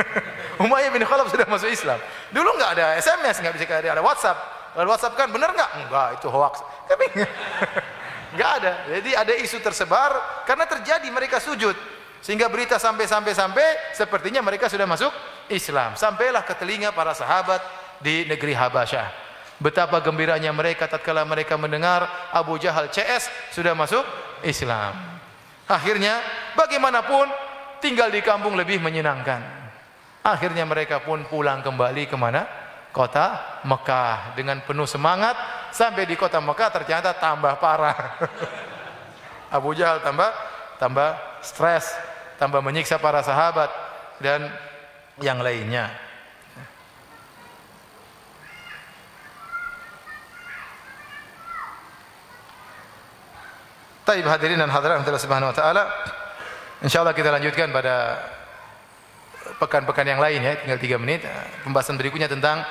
[0.63, 1.97] Umayyah bin Khalaf sudah masuk Islam.
[2.29, 4.37] Dulu nggak ada SMS, nggak bisa ada, WhatsApp.
[4.77, 5.69] Kalau WhatsApp kan benar nggak?
[5.81, 6.61] Enggak, itu hoax.
[6.85, 7.05] Tapi
[8.33, 8.73] Enggak ada.
[8.85, 11.73] Jadi ada isu tersebar karena terjadi mereka sujud.
[12.19, 15.11] Sehingga berita sampai-sampai sampai sepertinya mereka sudah masuk
[15.47, 15.95] Islam.
[15.95, 17.63] Sampailah ke telinga para sahabat
[18.03, 19.07] di negeri Habasyah.
[19.59, 24.03] Betapa gembiranya mereka tatkala mereka mendengar Abu Jahal CS sudah masuk
[24.43, 24.95] Islam.
[25.67, 26.19] Akhirnya
[26.55, 27.27] bagaimanapun
[27.83, 29.39] tinggal di kampung lebih menyenangkan.
[30.23, 32.47] Akhirnya mereka pun pulang kembali ke mana?
[32.89, 35.37] Kota Mekah dengan penuh semangat
[35.69, 38.17] Sampai di kota Mekah ternyata tambah parah.
[39.57, 40.29] Abu Jahal tambah
[40.79, 41.91] tambah stres,
[42.39, 43.67] tambah menyiksa para sahabat
[44.23, 44.47] dan
[45.19, 45.91] yang lainnya.
[54.07, 55.83] Taib hadirin dan hadirat Allah Subhanahu wa taala.
[56.81, 58.17] Insyaallah kita lanjutkan pada
[59.61, 61.21] pekan-pekan yang lain ya, tinggal 3 menit.
[61.61, 62.65] Pembahasan berikutnya tentang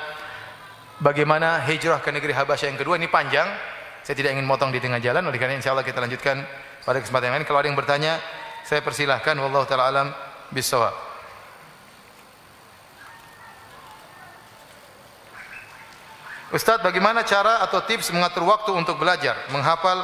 [0.99, 3.47] bagaimana hijrah ke negeri Habasyah yang kedua ini panjang.
[4.03, 6.43] Saya tidak ingin motong di tengah jalan oleh karena insyaallah kita lanjutkan
[6.83, 7.47] pada kesempatan yang lain.
[7.47, 8.13] Kalau ada yang bertanya,
[8.67, 10.07] saya persilahkan wallahu taala alam
[10.53, 10.93] bisawab.
[16.49, 20.01] Ustaz, bagaimana cara atau tips mengatur waktu untuk belajar, menghafal,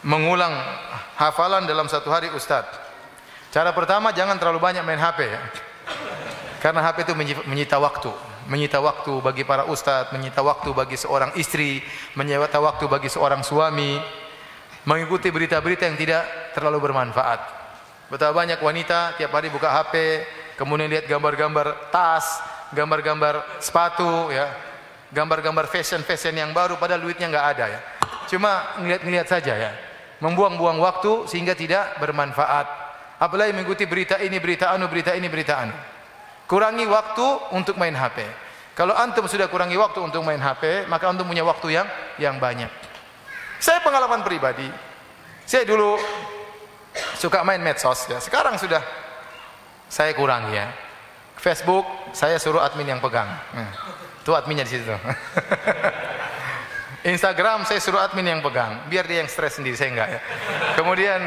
[0.00, 0.48] mengulang
[1.20, 2.64] hafalan dalam satu hari Ustaz?
[3.52, 5.40] Cara pertama jangan terlalu banyak main HP ya.
[6.64, 7.12] Karena HP itu
[7.44, 11.82] menyita waktu menyita waktu bagi para ustadz, menyita waktu bagi seorang istri,
[12.14, 13.98] menyita waktu bagi seorang suami,
[14.86, 16.22] mengikuti berita-berita yang tidak
[16.54, 17.42] terlalu bermanfaat.
[18.06, 20.22] Betapa banyak wanita tiap hari buka HP,
[20.54, 22.38] kemudian lihat gambar-gambar tas,
[22.70, 24.46] gambar-gambar sepatu, ya,
[25.10, 27.80] gambar-gambar fashion-fashion yang baru, padahal duitnya nggak ada ya.
[28.30, 29.70] Cuma ngeliat-ngeliat saja ya,
[30.22, 32.86] membuang-buang waktu sehingga tidak bermanfaat.
[33.18, 35.74] Apalagi mengikuti berita ini, berita anu, berita ini, berita anu.
[36.46, 37.26] Kurangi waktu
[37.58, 38.22] untuk main HP.
[38.78, 41.88] Kalau antum sudah kurangi waktu untuk main HP, maka antum punya waktu yang
[42.22, 42.85] yang banyak.
[43.60, 44.68] Saya pengalaman pribadi.
[45.46, 45.96] Saya dulu
[47.16, 48.18] suka main medsos ya.
[48.18, 48.82] Sekarang sudah
[49.86, 50.66] saya kurangi ya.
[51.36, 51.84] Facebook
[52.16, 53.28] saya suruh admin yang pegang.
[53.52, 53.70] Nah,
[54.24, 54.88] itu adminnya di situ.
[57.06, 60.20] Instagram saya suruh admin yang pegang, biar dia yang stres sendiri, saya enggak ya.
[60.74, 61.20] Kemudian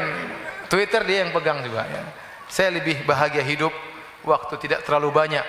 [0.68, 2.04] Twitter dia yang pegang juga ya.
[2.50, 3.72] Saya lebih bahagia hidup
[4.26, 5.46] waktu tidak terlalu banyak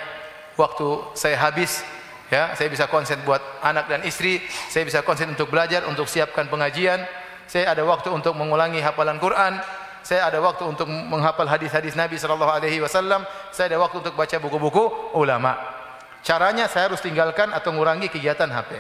[0.56, 1.84] waktu saya habis
[2.32, 4.40] ya saya bisa konsen buat anak dan istri
[4.72, 7.04] saya bisa konsen untuk belajar untuk siapkan pengajian
[7.44, 9.60] saya ada waktu untuk mengulangi hafalan Quran
[10.02, 13.22] saya ada waktu untuk menghafal hadis-hadis Nabi sallallahu alaihi wasallam
[13.54, 15.54] saya ada waktu untuk baca buku-buku ulama.
[16.26, 18.78] Caranya saya harus tinggalkan atau mengurangi kegiatan HP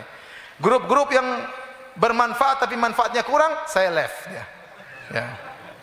[0.61, 1.25] grup-grup yang
[1.97, 4.43] bermanfaat tapi manfaatnya kurang saya left ya
[5.13, 5.27] ya.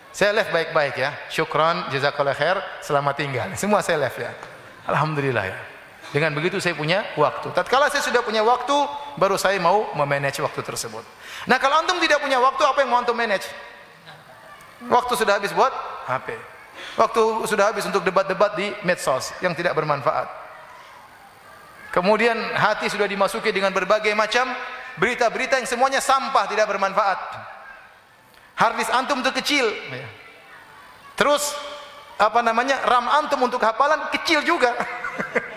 [0.08, 1.14] Saya left baik-baik ya.
[1.30, 3.48] Syukran jazakallahu khair selamat tinggal.
[3.54, 4.34] Semua saya left ya.
[4.90, 5.58] Alhamdulillah ya
[6.08, 7.52] dengan begitu saya punya waktu.
[7.52, 8.72] Tatkala saya sudah punya waktu,
[9.20, 11.04] baru saya mau memanage waktu tersebut.
[11.44, 13.44] Nah, kalau antum tidak punya waktu, apa yang mau antum manage?
[14.88, 15.70] Waktu sudah habis buat
[16.08, 16.32] HP.
[16.96, 20.30] Waktu sudah habis untuk debat-debat di medsos yang tidak bermanfaat.
[21.92, 24.48] Kemudian hati sudah dimasuki dengan berbagai macam
[24.96, 27.18] berita-berita yang semuanya sampah tidak bermanfaat.
[28.58, 29.66] Harddisk antum itu kecil.
[31.18, 31.54] Terus
[32.18, 34.74] apa namanya RAM antum untuk hafalan kecil juga.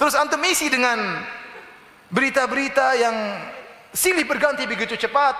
[0.00, 0.96] Terus antum isi dengan
[2.08, 3.16] berita-berita yang
[3.92, 5.36] silih berganti begitu cepat,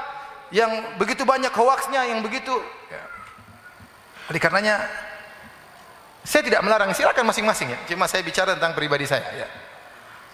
[0.52, 2.52] yang begitu banyak hoaxnya, yang begitu.
[2.92, 3.02] Ya.
[4.28, 4.84] Oleh karenanya
[6.28, 7.78] saya tidak melarang, silakan masing-masing ya.
[7.88, 9.24] Cuma saya bicara tentang pribadi saya.
[9.32, 9.48] Ya.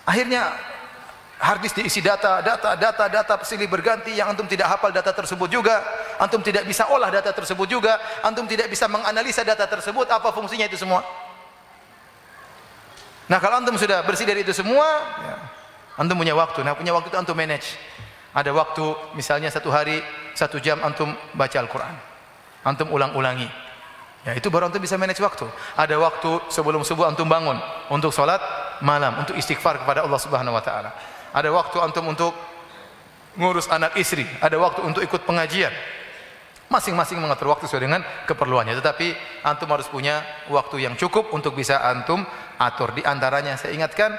[0.02, 0.58] Akhirnya
[1.38, 5.86] harddisk diisi data, data, data, data silih berganti yang antum tidak hafal data tersebut juga,
[6.18, 7.94] antum tidak bisa olah data tersebut juga,
[8.26, 11.25] antum tidak bisa menganalisa data tersebut, apa fungsinya itu semua?
[13.26, 14.86] Nah kalau antum sudah bersih dari itu semua,
[15.18, 15.36] ya,
[15.98, 16.62] antum punya waktu.
[16.62, 17.74] Nah punya waktu itu antum manage.
[18.36, 18.84] Ada waktu
[19.16, 20.04] misalnya satu hari
[20.36, 21.94] satu jam antum baca Al-Quran.
[22.62, 23.48] Antum ulang-ulangi.
[24.26, 25.48] Ya itu baru antum bisa manage waktu.
[25.74, 27.58] Ada waktu sebelum subuh antum bangun
[27.90, 28.38] untuk sholat
[28.84, 30.90] malam, untuk istighfar kepada Allah Subhanahu Wa Taala.
[31.34, 32.34] Ada waktu antum untuk
[33.38, 34.26] ngurus anak istri.
[34.42, 35.72] Ada waktu untuk ikut pengajian.
[36.66, 38.74] Masing-masing mengatur waktu sesuai dengan keperluannya.
[38.82, 39.14] Tetapi
[39.46, 42.26] antum harus punya waktu yang cukup untuk bisa antum
[42.58, 42.92] atur.
[42.96, 44.12] Di antaranya saya ingatkan,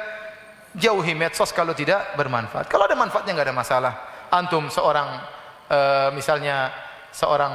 [0.78, 2.70] jauhi medsos kalau tidak bermanfaat.
[2.70, 3.94] Kalau ada manfaatnya nggak ada masalah.
[4.28, 5.08] Antum seorang
[5.72, 5.80] e,
[6.14, 6.70] misalnya
[7.10, 7.54] seorang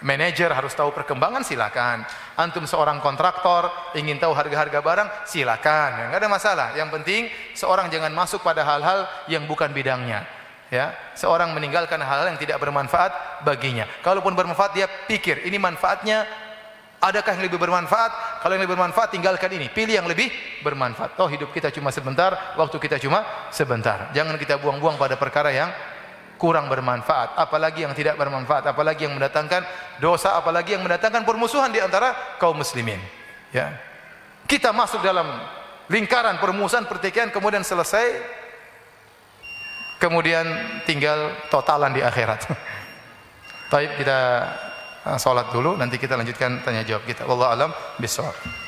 [0.00, 2.06] manajer harus tahu perkembangan silakan.
[2.38, 5.90] Antum seorang kontraktor ingin tahu harga-harga barang silakan.
[5.98, 6.68] Ya, nggak ada masalah.
[6.78, 10.36] Yang penting seorang jangan masuk pada hal-hal yang bukan bidangnya
[10.66, 16.26] ya seorang meninggalkan hal-hal yang tidak bermanfaat baginya kalaupun bermanfaat dia pikir ini manfaatnya
[17.00, 18.40] adakah yang lebih bermanfaat?
[18.40, 19.66] Kalau yang lebih bermanfaat tinggalkan ini.
[19.68, 20.30] Pilih yang lebih
[20.64, 21.18] bermanfaat.
[21.18, 24.10] Toh hidup kita cuma sebentar waktu kita cuma sebentar.
[24.16, 25.70] Jangan kita buang-buang pada perkara yang
[26.40, 27.36] kurang bermanfaat.
[27.36, 29.64] Apalagi yang tidak bermanfaat apalagi yang mendatangkan
[30.00, 33.00] dosa apalagi yang mendatangkan permusuhan di antara kaum muslimin.
[33.52, 33.76] Ya.
[34.46, 35.26] Kita masuk dalam
[35.90, 38.38] lingkaran permusuhan pertikaian kemudian selesai.
[39.96, 40.44] Kemudian
[40.84, 42.44] tinggal totalan di akhirat.
[43.72, 44.18] Baik kita
[45.14, 47.22] sholat dulu, nanti kita lanjutkan tanya jawab kita.
[47.22, 47.70] Wallahu alam
[48.02, 48.65] bisawab.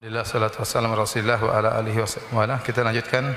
[0.00, 2.00] Alhamdulillah salatu wa ala alihi
[2.32, 3.36] wa Kita lanjutkan.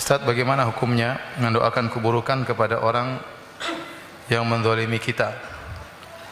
[0.00, 3.20] Ustaz bagaimana hukumnya mendoakan keburukan kepada orang
[4.32, 5.36] yang mendolimi kita?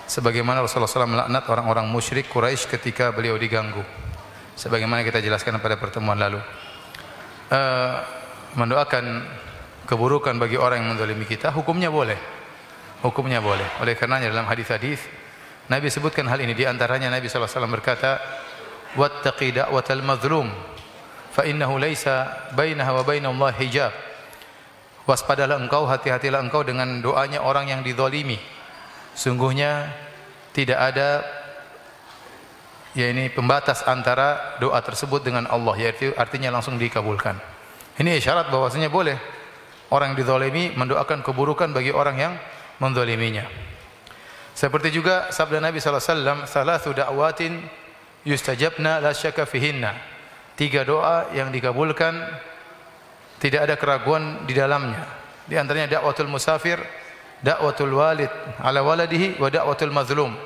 [0.09, 3.85] Sebagaimana Rasulullah SAW melaknat orang-orang musyrik Quraisy ketika beliau diganggu.
[4.57, 6.41] Sebagaimana kita jelaskan pada pertemuan lalu.
[7.53, 8.01] Uh,
[8.57, 9.29] Mendoakan
[9.85, 12.17] keburukan bagi orang yang mendolimi kita Hukumnya boleh.
[13.05, 13.85] Hukumnya boleh.
[13.85, 15.05] Oleh karenanya dalam hadis-hadis
[15.69, 16.57] Nabi sebutkan hal ini.
[16.57, 18.40] Di antaranya Nabi SAW berkata
[18.99, 20.51] wattaqi da'watal mazlum
[21.31, 23.95] fa innahu laisa bainaha wa bainallah hijab
[25.11, 28.39] waspadalah engkau hati-hatilah engkau dengan doanya orang yang dizalimi.
[29.15, 29.91] Sungguhnya
[30.55, 31.27] tidak ada
[32.95, 37.39] ya ini pembatas antara doa tersebut dengan Allah yaitu artinya langsung dikabulkan.
[37.99, 39.19] Ini isyarat bahwasanya boleh
[39.91, 42.35] orang yang dizalimi mendoakan keburukan bagi orang yang
[42.79, 43.45] menzaliminya.
[44.55, 47.53] Seperti juga sabda Nabi sallallahu alaihi wasallam salatu da'watin
[48.25, 49.97] yustajabna la syaka fihinna.
[50.57, 52.21] Tiga doa yang dikabulkan
[53.41, 55.09] tidak ada keraguan di dalamnya.
[55.49, 56.77] Di antaranya dakwatul musafir,
[57.41, 58.29] dakwatul walid
[58.61, 60.37] ala waladihi wa dakwatul mazlum.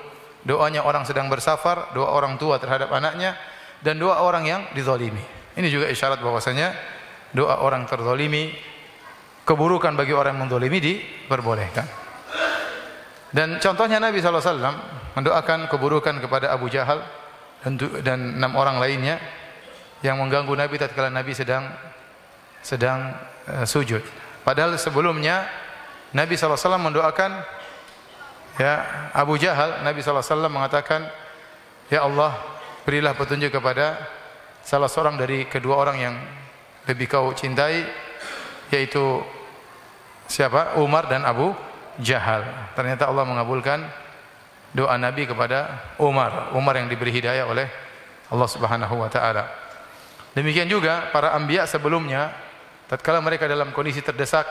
[0.45, 3.35] Doanya orang sedang bersafar, doa orang tua terhadap anaknya
[3.83, 5.21] dan doa orang yang dizalimi.
[5.59, 6.77] Ini juga isyarat bahwasanya
[7.35, 8.55] doa orang terzalimi
[9.43, 11.87] keburukan bagi orang yang menzalimi diperbolehkan.
[13.35, 17.03] Dan contohnya Nabi SAW mendoakan keburukan kepada Abu Jahal
[18.05, 19.17] dan enam orang lainnya
[20.05, 21.65] yang mengganggu Nabi tatkala Nabi sedang
[22.61, 23.17] sedang
[23.49, 24.05] uh, sujud.
[24.45, 25.49] Padahal sebelumnya
[26.13, 27.41] Nabi SAW mendoakan
[28.61, 28.73] ya
[29.17, 31.09] Abu Jahal, Nabi SAW mengatakan,
[31.89, 32.37] Ya Allah,
[32.85, 33.97] berilah petunjuk kepada
[34.65, 36.15] salah seorang dari kedua orang yang
[36.85, 37.85] lebih kau cintai,
[38.69, 39.25] yaitu
[40.29, 40.77] siapa?
[40.81, 41.57] Umar dan Abu
[42.01, 42.45] Jahal.
[42.77, 43.85] Ternyata Allah mengabulkan
[44.75, 47.71] doa Nabi kepada Umar, Umar yang diberi hidayah oleh
[48.29, 49.47] Allah Subhanahu wa taala.
[50.35, 52.35] Demikian juga para anbiya sebelumnya
[52.91, 54.43] tatkala mereka dalam kondisi terdesak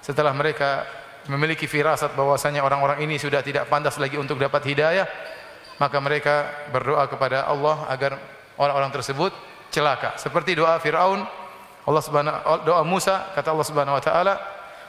[0.00, 0.88] setelah mereka
[1.28, 5.04] memiliki firasat bahwasanya orang-orang ini sudah tidak pantas lagi untuk dapat hidayah,
[5.76, 8.16] maka mereka berdoa kepada Allah agar
[8.56, 9.28] orang-orang tersebut
[9.68, 10.16] celaka.
[10.16, 11.20] Seperti doa Firaun,
[11.84, 14.34] Allah Subhanahu doa Musa kata Allah Subhanahu wa taala,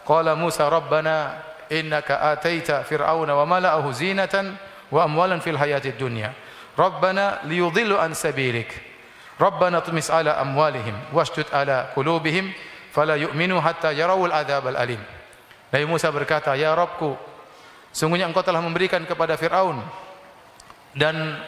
[0.07, 4.59] qala Musa rabbana innaka ataita fir'auna wa mala'ahu zinatan
[4.91, 6.35] wa amwalan fil hayatid dunya.
[6.75, 8.75] Rabbana liyudhillu an sabilik.
[9.39, 12.51] Rabbana tumis ala amwalihim washdud ala qulubihim
[12.91, 14.99] fala yu'minu hatta yarawul adzabal alim.
[15.71, 17.15] Nabi Musa berkata ya Rabbku
[17.95, 19.79] sungguhnya engkau telah memberikan kepada Firaun
[20.93, 21.39] dan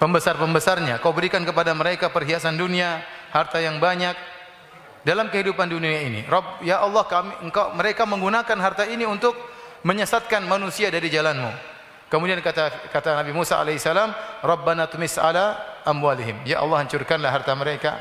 [0.00, 0.98] pembesar-pembesarnya.
[0.98, 4.16] Kau berikan kepada mereka perhiasan dunia harta yang banyak
[5.02, 6.22] dalam kehidupan dunia ini.
[6.26, 9.34] Rob, ya Allah, kami, engkau, mereka menggunakan harta ini untuk
[9.82, 11.50] menyesatkan manusia dari jalanmu.
[12.06, 14.12] Kemudian kata kata Nabi Musa alaihissalam,
[14.44, 16.44] Rabbana tumis ala amwalihim.
[16.44, 17.98] Ya Allah hancurkanlah harta mereka.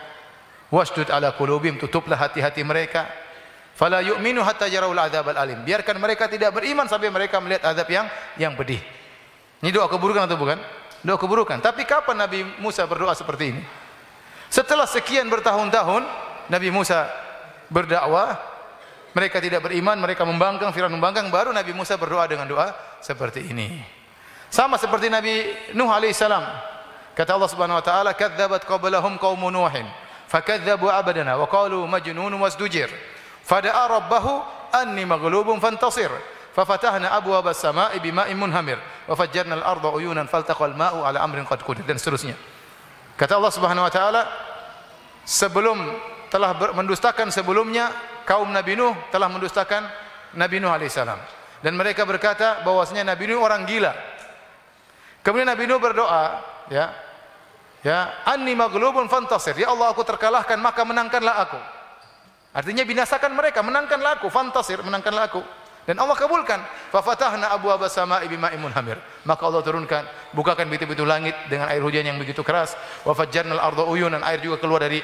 [0.68, 3.08] Wasdud ala kulubim, tutuplah hati-hati mereka.
[3.72, 5.64] Fala yu'minu hatta yarawul adzab alim.
[5.64, 8.84] Biarkan mereka tidak beriman sampai mereka melihat azab yang yang pedih.
[9.64, 10.60] Ini doa keburukan atau bukan?
[11.02, 11.64] Doa keburukan.
[11.64, 13.64] Tapi kapan Nabi Musa berdoa seperti ini?
[14.52, 16.04] Setelah sekian bertahun-tahun,
[16.50, 17.12] Nabi Musa
[17.70, 18.40] berdakwah,
[19.12, 22.72] mereka tidak beriman, mereka membangkang, Firaun membangkang, baru Nabi Musa berdoa dengan doa
[23.04, 23.84] seperti ini.
[24.52, 26.44] Sama seperti Nabi Nuh alaihissalam.
[27.16, 29.88] Kata Allah Subhanahu wa taala, "Kadzabat qablahum qaum Nuhin,
[30.32, 32.88] fakadzabu abadana wa qalu majnun wasdujir."
[33.44, 36.12] Fada'a rabbahu anni maghlubun fantasir.
[36.52, 38.76] Fafatahna abwaaba as-samaa'i bima'in munhamir
[39.08, 42.36] wa fajjarna al-ardha uyunan al-ma'u ala amrin qad qudir dan seterusnya.
[43.16, 44.28] Kata Allah Subhanahu wa taala,
[45.24, 45.80] sebelum
[46.32, 47.92] telah mendustakan sebelumnya
[48.24, 49.84] kaum Nabi Nuh telah mendustakan
[50.40, 51.20] Nabi Nuh alaihissalam
[51.62, 53.94] dan mereka berkata bahwasanya Nabi Nuh orang gila.
[55.22, 56.42] Kemudian Nabi Nuh berdoa,
[56.74, 56.90] ya.
[57.82, 59.58] Ya, anni maghlubun fantasir.
[59.58, 61.58] Ya Allah, aku terkalahkan, maka menangkanlah aku.
[62.54, 65.42] Artinya binasakan mereka, menangkanlah aku, fantasir, menangkanlah aku.
[65.90, 66.62] Dan Allah kabulkan.
[66.94, 69.02] Fa fatahna abwaaba samaa'i bima'in munhamir.
[69.26, 70.06] Maka Allah turunkan,
[70.38, 72.78] bukakan pintu-pintu langit dengan air hujan yang begitu keras.
[73.02, 75.02] Wa fajjarnal arda uyunan, air juga keluar dari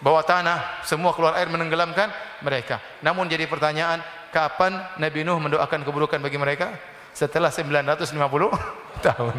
[0.00, 2.08] bawah tanah, semua keluar air menenggelamkan
[2.40, 2.80] mereka.
[3.04, 4.00] Namun jadi pertanyaan,
[4.32, 6.74] kapan Nabi Nuh mendoakan keburukan bagi mereka?
[7.12, 8.16] Setelah 950
[9.06, 9.36] tahun.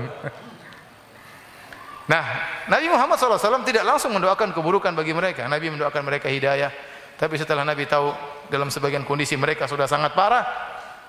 [2.12, 2.24] Nah,
[2.68, 5.48] Nabi Muhammad SAW tidak langsung mendoakan keburukan bagi mereka.
[5.48, 6.70] Nabi mendoakan mereka hidayah.
[7.16, 8.12] Tapi setelah Nabi tahu
[8.50, 10.44] dalam sebagian kondisi mereka sudah sangat parah,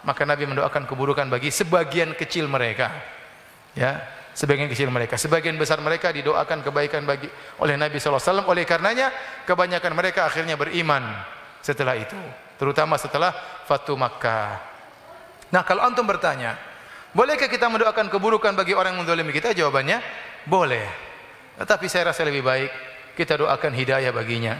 [0.05, 2.93] maka Nabi mendoakan keburukan bagi sebagian kecil mereka.
[3.73, 5.21] Ya, sebagian kecil mereka.
[5.21, 7.29] Sebagian besar mereka didoakan kebaikan bagi
[7.61, 8.45] oleh Nabi SAW.
[8.49, 9.13] Oleh karenanya
[9.45, 11.05] kebanyakan mereka akhirnya beriman
[11.61, 12.19] setelah itu.
[12.59, 13.33] Terutama setelah
[13.65, 14.61] Fatu Makkah.
[15.53, 16.57] Nah kalau antum bertanya,
[17.13, 19.53] bolehkah kita mendoakan keburukan bagi orang yang mendolimi kita?
[19.53, 20.01] Jawabannya,
[20.49, 20.87] boleh.
[21.61, 22.71] Tetapi saya rasa lebih baik
[23.13, 24.57] kita doakan hidayah baginya.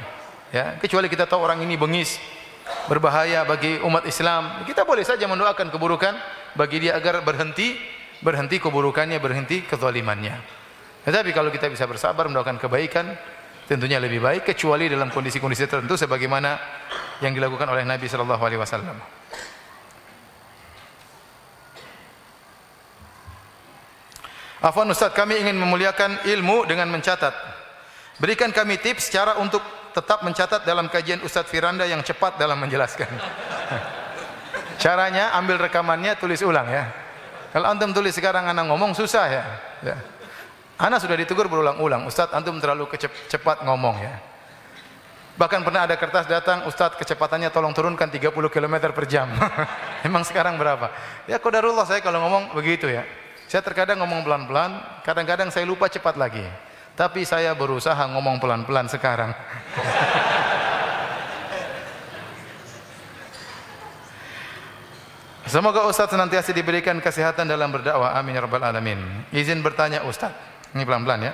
[0.53, 2.21] Ya, kecuali kita tahu orang ini bengis,
[2.85, 6.13] berbahaya bagi umat Islam, kita boleh saja mendoakan keburukan
[6.53, 7.81] bagi dia agar berhenti
[8.23, 10.39] berhenti keburukannya, berhenti kezalimannya.
[11.03, 13.11] Tetapi kalau kita bisa bersabar mendoakan kebaikan,
[13.67, 16.57] tentunya lebih baik kecuali dalam kondisi-kondisi tertentu sebagaimana
[17.19, 18.97] yang dilakukan oleh Nabi sallallahu alaihi wasallam.
[24.63, 27.35] Afwan Ustaz, kami ingin memuliakan ilmu dengan mencatat.
[28.23, 29.59] Berikan kami tips cara untuk
[29.91, 33.11] tetap mencatat dalam kajian Ustaz Firanda yang cepat dalam menjelaskan.
[34.83, 37.02] Caranya ambil rekamannya tulis ulang ya.
[37.53, 39.45] Kalau antum tulis sekarang anak ngomong susah ya.
[39.85, 39.97] ya.
[40.81, 42.89] Anak sudah ditegur berulang-ulang, Ustaz antum terlalu
[43.29, 44.17] cepat ngomong ya.
[45.37, 49.29] Bahkan pernah ada kertas datang, Ustaz kecepatannya tolong turunkan 30 km per jam.
[50.07, 50.93] Emang sekarang berapa?
[51.29, 53.05] Ya kodarullah saya kalau ngomong begitu ya.
[53.49, 56.45] Saya terkadang ngomong pelan-pelan, kadang-kadang saya lupa cepat lagi.
[56.97, 59.33] Tapi saya berusaha ngomong pelan-pelan sekarang.
[65.47, 68.15] Semoga Ustaz senantiasa diberikan kesehatan dalam berdakwah.
[68.15, 68.99] Amin ya rabbal alamin.
[69.35, 70.31] Izin bertanya Ustaz.
[70.73, 71.33] Ini pelan-pelan ya.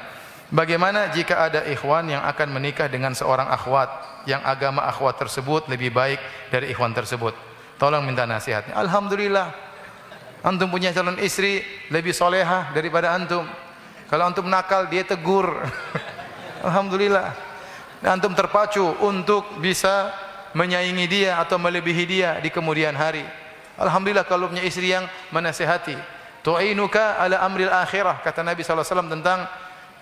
[0.48, 5.92] Bagaimana jika ada ikhwan yang akan menikah dengan seorang akhwat yang agama akhwat tersebut lebih
[5.92, 6.16] baik
[6.48, 7.36] dari ikhwan tersebut?
[7.76, 8.72] Tolong minta nasihatnya.
[8.74, 9.68] Alhamdulillah
[10.38, 13.42] Antum punya calon istri lebih soleha daripada antum.
[14.06, 15.50] Kalau antum nakal dia tegur.
[16.66, 17.34] Alhamdulillah.
[18.06, 20.14] Antum terpacu untuk bisa
[20.54, 23.26] menyaingi dia atau melebihi dia di kemudian hari.
[23.78, 25.94] Alhamdulillah kalau punya istri yang menasihati.
[26.42, 29.46] Tu'inuka ala amril akhirah kata Nabi SAW tentang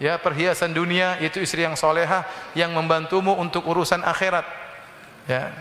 [0.01, 2.25] ya perhiasan dunia itu istri yang soleha
[2.57, 4.45] yang membantumu untuk urusan akhirat.
[5.27, 5.53] Ya,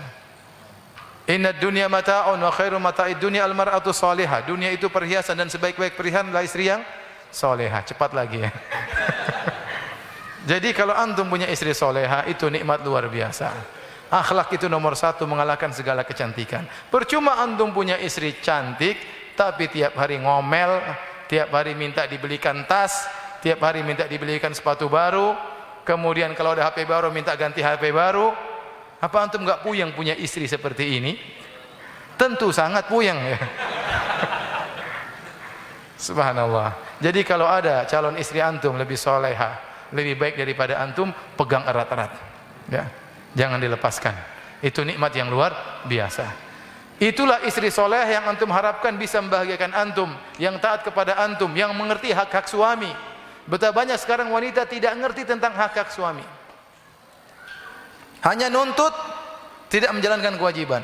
[1.26, 4.46] Inna dunya mata'un wa khairu mata'id dunya al-mar'atu salihah.
[4.46, 6.86] Dunia itu perhiasan dan sebaik-baik perhiasan adalah istri yang
[7.34, 7.82] salehah.
[7.82, 8.54] Cepat lagi ya.
[10.54, 13.50] Jadi kalau antum punya istri soleha itu nikmat luar biasa.
[14.14, 16.62] Akhlak itu nomor satu mengalahkan segala kecantikan.
[16.94, 19.02] Percuma antum punya istri cantik
[19.34, 20.80] tapi tiap hari ngomel,
[21.26, 23.10] tiap hari minta dibelikan tas,
[23.42, 25.34] tiap hari minta dibelikan sepatu baru,
[25.84, 28.32] kemudian kalau ada HP baru minta ganti HP baru,
[29.02, 31.20] apa antum enggak puyeng punya istri seperti ini?
[32.16, 33.38] Tentu sangat puyeng ya.
[36.06, 37.02] Subhanallah.
[37.04, 39.60] Jadi kalau ada calon istri antum lebih soleha,
[39.92, 42.12] lebih baik daripada antum, pegang erat-erat.
[42.72, 43.05] Ya.
[43.36, 44.16] Jangan dilepaskan.
[44.64, 46.26] Itu nikmat yang luar biasa.
[46.96, 50.08] Itulah istri soleh yang antum harapkan bisa membahagiakan antum,
[50.40, 52.88] yang taat kepada antum, yang mengerti hak-hak suami.
[53.46, 56.24] Betapa banyak sekarang wanita tidak mengerti tentang hak-hak suami.
[58.24, 58.96] Hanya nuntut,
[59.68, 60.82] tidak menjalankan kewajiban.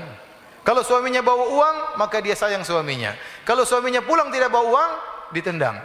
[0.62, 3.18] Kalau suaminya bawa uang, maka dia sayang suaminya.
[3.48, 4.92] Kalau suaminya pulang tidak bawa uang,
[5.34, 5.80] ditendang.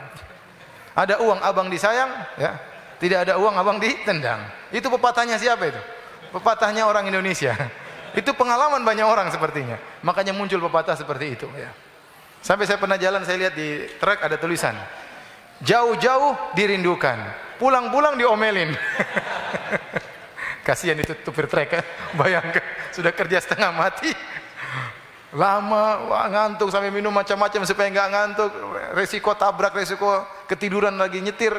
[0.93, 2.61] Ada uang abang disayang, ya.
[3.01, 4.43] Tidak ada uang abang ditendang.
[4.75, 5.81] Itu pepatahnya siapa itu?
[6.33, 7.53] Pepatahnya orang Indonesia.
[8.19, 9.77] Itu pengalaman banyak orang sepertinya.
[10.01, 11.69] Makanya muncul pepatah seperti itu, ya.
[12.41, 14.73] Sampai saya pernah jalan saya lihat di truk ada tulisan.
[15.61, 17.19] Jauh-jauh dirindukan,
[17.61, 18.73] pulang-pulang diomelin.
[20.67, 21.83] Kasihan itu tupir trek ya.
[22.17, 24.09] Bayangkan sudah kerja setengah mati.
[25.43, 28.51] Lama wah, ngantuk sampai minum macam-macam supaya enggak ngantuk.
[28.97, 31.53] Resiko tabrak, resiko ketiduran lagi nyetir.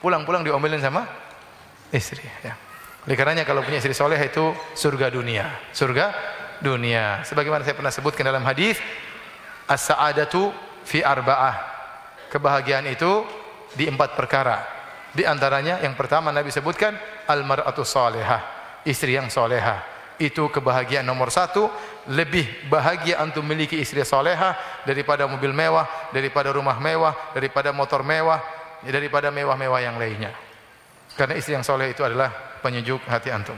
[0.00, 1.04] Pulang-pulang diomelin sama
[1.92, 2.69] istri ya.
[3.08, 5.72] Oleh karenanya kalau punya istri soleh itu surga dunia.
[5.72, 6.12] Surga
[6.60, 7.24] dunia.
[7.24, 8.76] Sebagaimana saya pernah sebutkan dalam hadis,
[9.64, 10.52] as-sa'adatu
[10.84, 11.56] fi arba'ah.
[12.28, 13.24] Kebahagiaan itu
[13.72, 14.62] di empat perkara.
[15.10, 16.94] Di antaranya yang pertama Nabi sebutkan
[17.26, 18.40] al-mar'atu salihah,
[18.86, 19.82] istri yang soleha.
[20.20, 21.72] Itu kebahagiaan nomor satu.
[22.12, 28.44] Lebih bahagia antum memiliki istri soleha daripada mobil mewah, daripada rumah mewah, daripada motor mewah,
[28.84, 30.36] daripada mewah-mewah yang lainnya.
[31.16, 33.56] Karena istri yang soleh itu adalah penyejuk hati antum.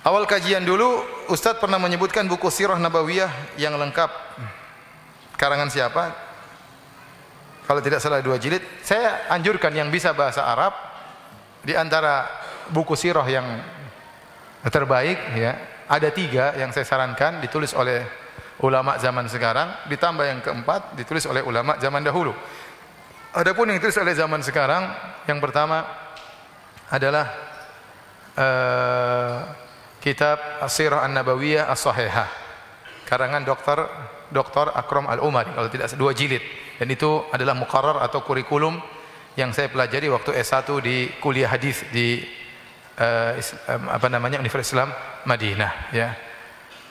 [0.00, 4.08] Awal kajian dulu Ustaz pernah menyebutkan buku Sirah Nabawiyah yang lengkap.
[5.36, 6.30] Karangan siapa?
[7.70, 8.66] Kalau tidak salah dua jilid.
[8.82, 10.74] Saya anjurkan yang bisa bahasa Arab
[11.62, 12.26] di antara
[12.66, 13.46] buku sirah yang
[14.66, 15.52] terbaik ya.
[15.86, 18.02] Ada tiga yang saya sarankan ditulis oleh
[18.60, 22.32] ulama zaman sekarang, ditambah yang keempat ditulis oleh ulama zaman dahulu.
[23.30, 24.90] Adapun yang ditulis oleh zaman sekarang,
[25.24, 25.86] yang pertama
[26.90, 27.30] adalah
[28.34, 29.38] uh,
[30.02, 32.28] kitab As-Sirah An-Nabawiyah As-Sahihah
[33.06, 33.78] karangan dokter
[34.30, 34.70] Dr.
[34.70, 36.42] Akram Al-Umari kalau tidak dua jilid
[36.78, 38.78] dan itu adalah muqarrar atau kurikulum
[39.34, 42.22] yang saya pelajari waktu S1 di kuliah hadis di
[42.98, 43.34] uh,
[43.90, 44.90] apa namanya Universitas Islam
[45.26, 46.14] Madinah ya.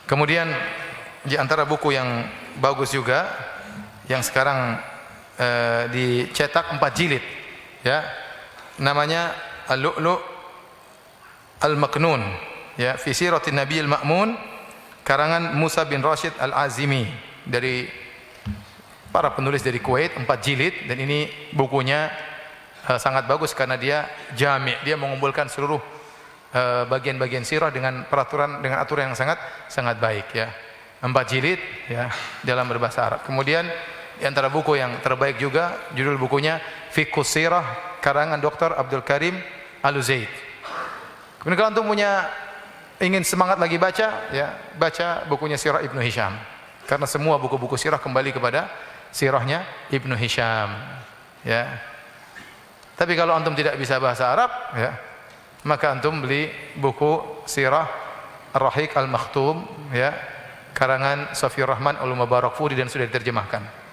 [0.03, 0.51] Kemudian
[1.23, 2.23] di antara buku yang
[2.59, 3.27] bagus juga
[4.07, 4.79] yang sekarang
[5.37, 7.23] uh, dicetak empat jilid
[7.83, 8.03] ya.
[8.79, 9.35] Namanya
[9.67, 10.19] Al-Lu'lu'
[11.59, 12.21] Al-Maknun
[12.79, 12.95] ya.
[12.95, 14.33] Fi siratin Nabi Al-Ma'mun
[15.03, 17.03] karangan Musa bin Rashid Al-Azimi
[17.43, 17.85] dari
[19.11, 20.87] para penulis dari Kuwait empat jilid.
[20.87, 22.07] Dan ini bukunya
[22.87, 24.07] uh, sangat bagus karena dia
[24.39, 24.71] jami.
[24.87, 25.83] Dia mengumpulkan seluruh
[26.55, 29.37] uh, bagian-bagian sirah dengan peraturan dengan aturan yang sangat
[29.67, 30.68] sangat baik ya
[30.99, 32.11] empat jilid ya
[32.43, 33.67] dalam berbahasa Arab kemudian
[34.19, 36.59] di antara buku yang terbaik juga judul bukunya
[36.91, 38.75] Fiqhus Sirah karangan Dr.
[38.75, 39.39] Abdul Karim
[39.79, 40.27] Al-Zaid.
[41.39, 42.27] Kemudian kalau antum punya
[42.99, 46.35] ingin semangat lagi baca, ya baca bukunya Sirah Ibnu Hisham.
[46.83, 48.65] Karena semua buku-buku sirah kembali kepada
[49.13, 49.63] sirahnya
[49.93, 50.73] Ibnu Hisham.
[51.45, 51.79] Ya.
[52.97, 54.97] Tapi kalau antum tidak bisa bahasa Arab, ya,
[55.63, 57.87] maka antum beli buku Sirah
[58.51, 59.63] Ar-Rahiq Al-Makhtum,
[59.93, 60.17] ya,
[60.79, 63.91] karangan Safiur Rahman Al-Mubarakfuri dan sudah diterjemahkan.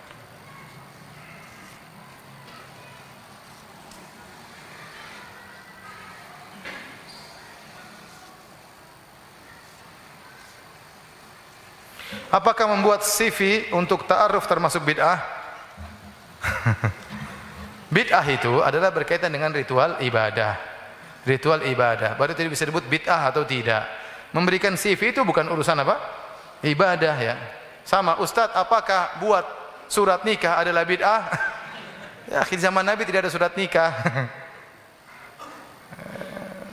[12.31, 15.19] Apakah membuat CV untuk ta'aruf termasuk bid'ah?
[17.97, 20.55] bid'ah itu adalah berkaitan dengan ritual ibadah.
[21.27, 22.15] Ritual ibadah.
[22.15, 23.89] Baru tidak bisa disebut bid'ah atau tidak.
[24.31, 26.16] Memberikan CV itu bukan urusan apa?
[26.65, 27.37] Ibadah ya.
[27.87, 29.47] Sama Ustaz, apakah buat
[29.87, 31.23] surat nikah adalah bid'ah?
[32.31, 33.93] ya, akhir zaman Nabi tidak ada surat nikah.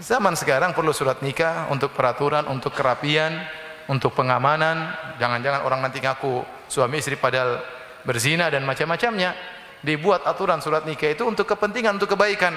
[0.09, 3.45] zaman sekarang perlu surat nikah untuk peraturan, untuk kerapian,
[3.87, 7.63] untuk pengamanan, jangan-jangan orang nanti ngaku suami istri padahal
[8.03, 9.35] berzina dan macam-macamnya.
[9.83, 12.55] Dibuat aturan surat nikah itu untuk kepentingan, untuk kebaikan.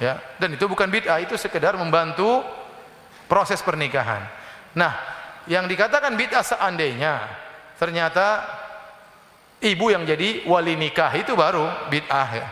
[0.00, 2.44] Ya, dan itu bukan bid'ah, itu sekedar membantu
[3.28, 4.24] proses pernikahan.
[4.76, 5.15] Nah,
[5.46, 7.22] yang dikatakan bid'ah seandainya
[7.78, 8.42] ternyata
[9.62, 12.48] ibu yang jadi wali nikah itu baru bid'ah ya.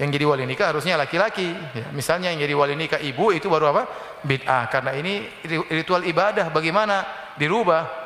[0.00, 1.52] Yang jadi wali nikah harusnya laki-laki.
[1.76, 3.82] Ya, misalnya yang jadi wali nikah ibu itu baru apa?
[4.24, 4.66] Bid'ah.
[4.66, 5.22] Karena ini
[5.70, 6.50] ritual ibadah.
[6.50, 7.06] Bagaimana
[7.38, 8.02] dirubah.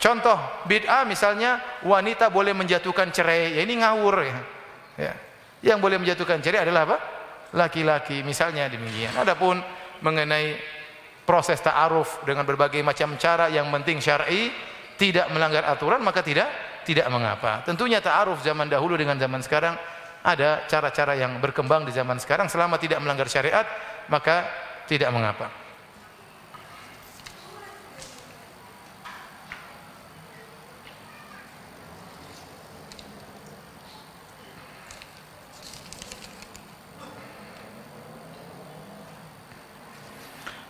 [0.00, 4.38] Contoh bid'ah misalnya wanita boleh menjatuhkan cerai, ya ini ngawur ya.
[4.96, 5.12] ya.
[5.64, 6.96] Yang boleh menjatuhkan cerai adalah apa?
[7.54, 9.12] Laki-laki misalnya demikian.
[9.18, 9.60] Adapun
[10.00, 10.56] mengenai
[11.24, 14.52] proses ta'aruf dengan berbagai macam cara yang penting syar'i
[15.00, 16.48] tidak melanggar aturan maka tidak
[16.84, 17.64] tidak mengapa.
[17.64, 19.74] Tentunya ta'aruf zaman dahulu dengan zaman sekarang
[20.24, 23.64] ada cara-cara yang berkembang di zaman sekarang selama tidak melanggar syariat
[24.08, 24.44] maka
[24.84, 25.63] tidak mengapa.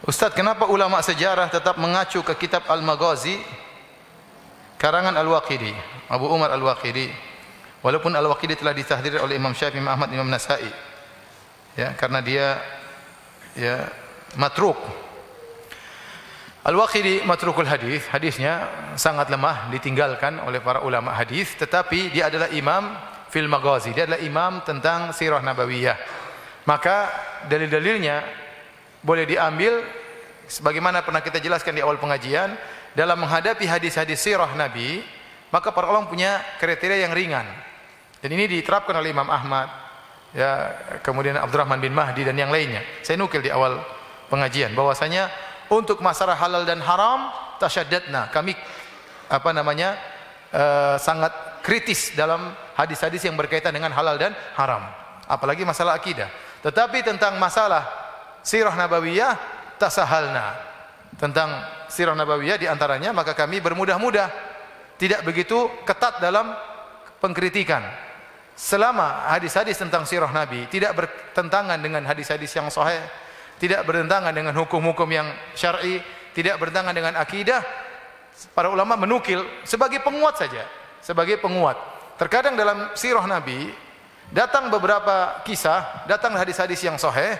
[0.04, 3.40] Ustaz, kenapa ulama sejarah tetap mengacu ke kitab Al-Maghazi
[4.76, 5.72] karangan Al-Waqidi,
[6.12, 7.08] Abu Umar Al-Waqidi.
[7.80, 10.68] Walaupun Al-Waqidi telah ditahdir oleh Imam Syafi'i, Imam Ahmad, Imam Nasa'i.
[11.72, 12.60] Ya, karena dia
[13.56, 13.88] ya
[14.36, 14.76] matruk.
[16.68, 18.68] Al-Waqidi matrukul hadis, hadisnya
[19.00, 22.92] sangat lemah ditinggalkan oleh para ulama hadis, tetapi dia adalah imam
[23.32, 25.96] fil Maghazi, dia adalah imam tentang sirah nabawiyah.
[26.68, 27.08] Maka
[27.48, 28.43] dalil-dalilnya
[29.04, 29.84] boleh diambil
[30.48, 32.56] sebagaimana pernah kita jelaskan di awal pengajian
[32.96, 35.04] dalam menghadapi hadis-hadis sirah Nabi
[35.52, 37.46] maka para ulama punya kriteria yang ringan.
[38.18, 39.68] Dan ini diterapkan oleh Imam Ahmad
[40.34, 40.74] ya
[41.04, 42.82] kemudian Abdurrahman bin Mahdi dan yang lainnya.
[43.04, 43.78] Saya nukil di awal
[44.32, 45.30] pengajian bahwasanya
[45.70, 47.30] untuk masalah halal dan haram
[47.62, 48.56] tasyaddadna kami
[49.30, 49.94] apa namanya
[50.50, 51.30] uh, sangat
[51.62, 54.84] kritis dalam hadis-hadis yang berkaitan dengan halal dan haram.
[55.24, 56.28] Apalagi masalah akidah.
[56.60, 58.03] Tetapi tentang masalah
[58.44, 59.34] sirah nabawiyah
[59.80, 60.76] tasahalna.
[61.16, 61.48] Tentang
[61.88, 64.28] sirah nabawiyah di antaranya maka kami bermudah-mudah
[65.00, 66.52] tidak begitu ketat dalam
[67.18, 67.82] pengkritikan.
[68.54, 73.02] Selama hadis-hadis tentang sirah nabi tidak bertentangan dengan hadis-hadis yang sahih
[73.58, 75.26] tidak bertentangan dengan hukum-hukum yang
[75.58, 75.98] syar'i
[76.34, 77.62] tidak bertentangan dengan akidah
[78.54, 80.62] para ulama menukil sebagai penguat saja
[81.02, 81.76] sebagai penguat.
[82.14, 83.74] Terkadang dalam sirah nabi
[84.30, 87.34] datang beberapa kisah datang hadis-hadis yang sahih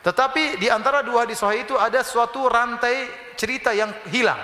[0.00, 3.04] tetapi di antara dua hadis sahih itu ada suatu rantai
[3.36, 4.40] cerita yang hilang.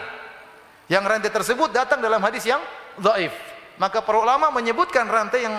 [0.87, 2.61] Yang rantai tersebut datang dalam hadis yang
[3.01, 3.33] dhaif.
[3.81, 5.57] Maka para ulama menyebutkan rantai yang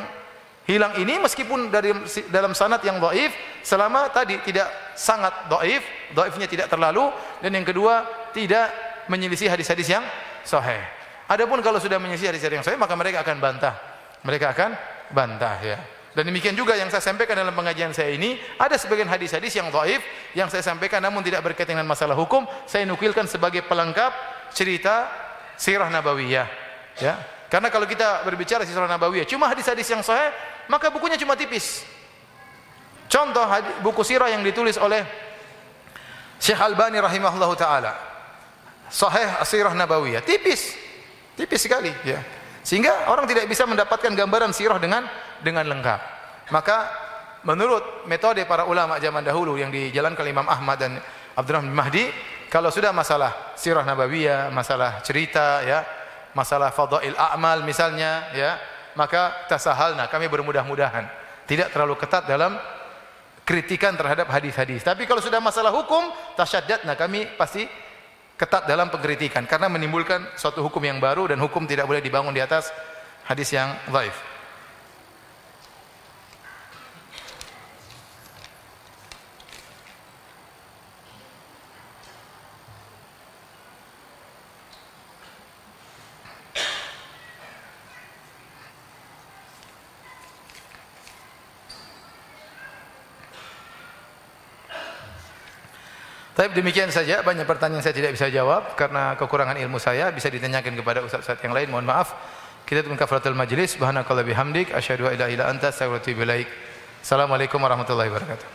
[0.69, 1.97] hilang ini meskipun dari
[2.29, 3.33] dalam sanad yang dhaif
[3.65, 5.81] selama tadi tidak sangat dhaif,
[6.13, 7.09] dhaifnya tidak terlalu
[7.41, 8.05] dan yang kedua
[8.37, 8.69] tidak
[9.09, 10.05] menyelisih hadis-hadis yang
[10.45, 10.79] sahih.
[11.25, 13.73] Adapun kalau sudah menyelisih hadis-hadis yang sahih maka mereka akan bantah.
[14.21, 14.71] Mereka akan
[15.09, 15.96] bantah ya.
[16.17, 20.01] Dan demikian juga yang saya sampaikan dalam pengajian saya ini, ada sebagian hadis-hadis yang dhaif
[20.33, 24.09] yang saya sampaikan namun tidak berkaitan dengan masalah hukum, saya nukilkan sebagai pelengkap
[24.49, 25.05] cerita
[25.61, 26.49] sirah nabawiyah.
[26.97, 27.21] Ya.
[27.53, 30.33] Karena kalau kita berbicara sirah nabawiyah cuma hadis-hadis yang sahih,
[30.65, 31.85] maka bukunya cuma tipis.
[33.05, 33.45] Contoh
[33.85, 35.05] buku sirah yang ditulis oleh
[36.41, 37.93] Syekh Albani rahimahullahu taala.
[38.89, 40.73] Sahih Sirah Nabawiyah, tipis.
[41.37, 42.23] Tipis sekali, ya.
[42.67, 45.07] Sehingga orang tidak bisa mendapatkan gambaran sirah dengan
[45.39, 45.99] dengan lengkap.
[46.51, 46.77] Maka
[47.47, 50.99] menurut metode para ulama zaman dahulu yang dijalankan Imam Ahmad dan
[51.39, 52.11] Abdurrahman Mahdi,
[52.51, 55.87] kalau sudah masalah sirah nabawiyah, masalah cerita ya,
[56.35, 58.59] masalah fadail a'mal misalnya ya,
[58.99, 61.07] maka tasahalna kami bermudah-mudahan.
[61.47, 62.59] Tidak terlalu ketat dalam
[63.47, 64.83] kritikan terhadap hadis-hadis.
[64.83, 66.03] Tapi kalau sudah masalah hukum,
[66.35, 67.63] tasyaddatna kami pasti
[68.37, 72.39] ketat dalam pengkritikan karena menimbulkan suatu hukum yang baru dan hukum tidak boleh dibangun di
[72.39, 72.69] atas
[73.25, 74.36] hadis yang dhaif.
[96.37, 100.77] Tapi demikian saja, banyak pertanyaan saya tidak bisa jawab karena kekurangan ilmu saya, bisa ditanyakan
[100.77, 101.73] kepada ustaz-ustaz yang lain.
[101.73, 102.13] Mohon maaf.
[102.61, 103.73] Kita tutup kafaratul majlis.
[103.73, 106.45] Subhanakallah bihamdik, asyhadu an la ilaha anta, astaghfiruka
[107.01, 108.47] Assalamualaikum warahmatullahi wabarakatuh.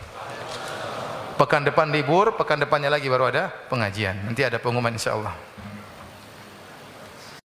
[1.35, 4.15] Pekan depan libur, pekan depannya lagi baru ada pengajian.
[4.31, 5.52] Nanti ada pengumuman insyaallah.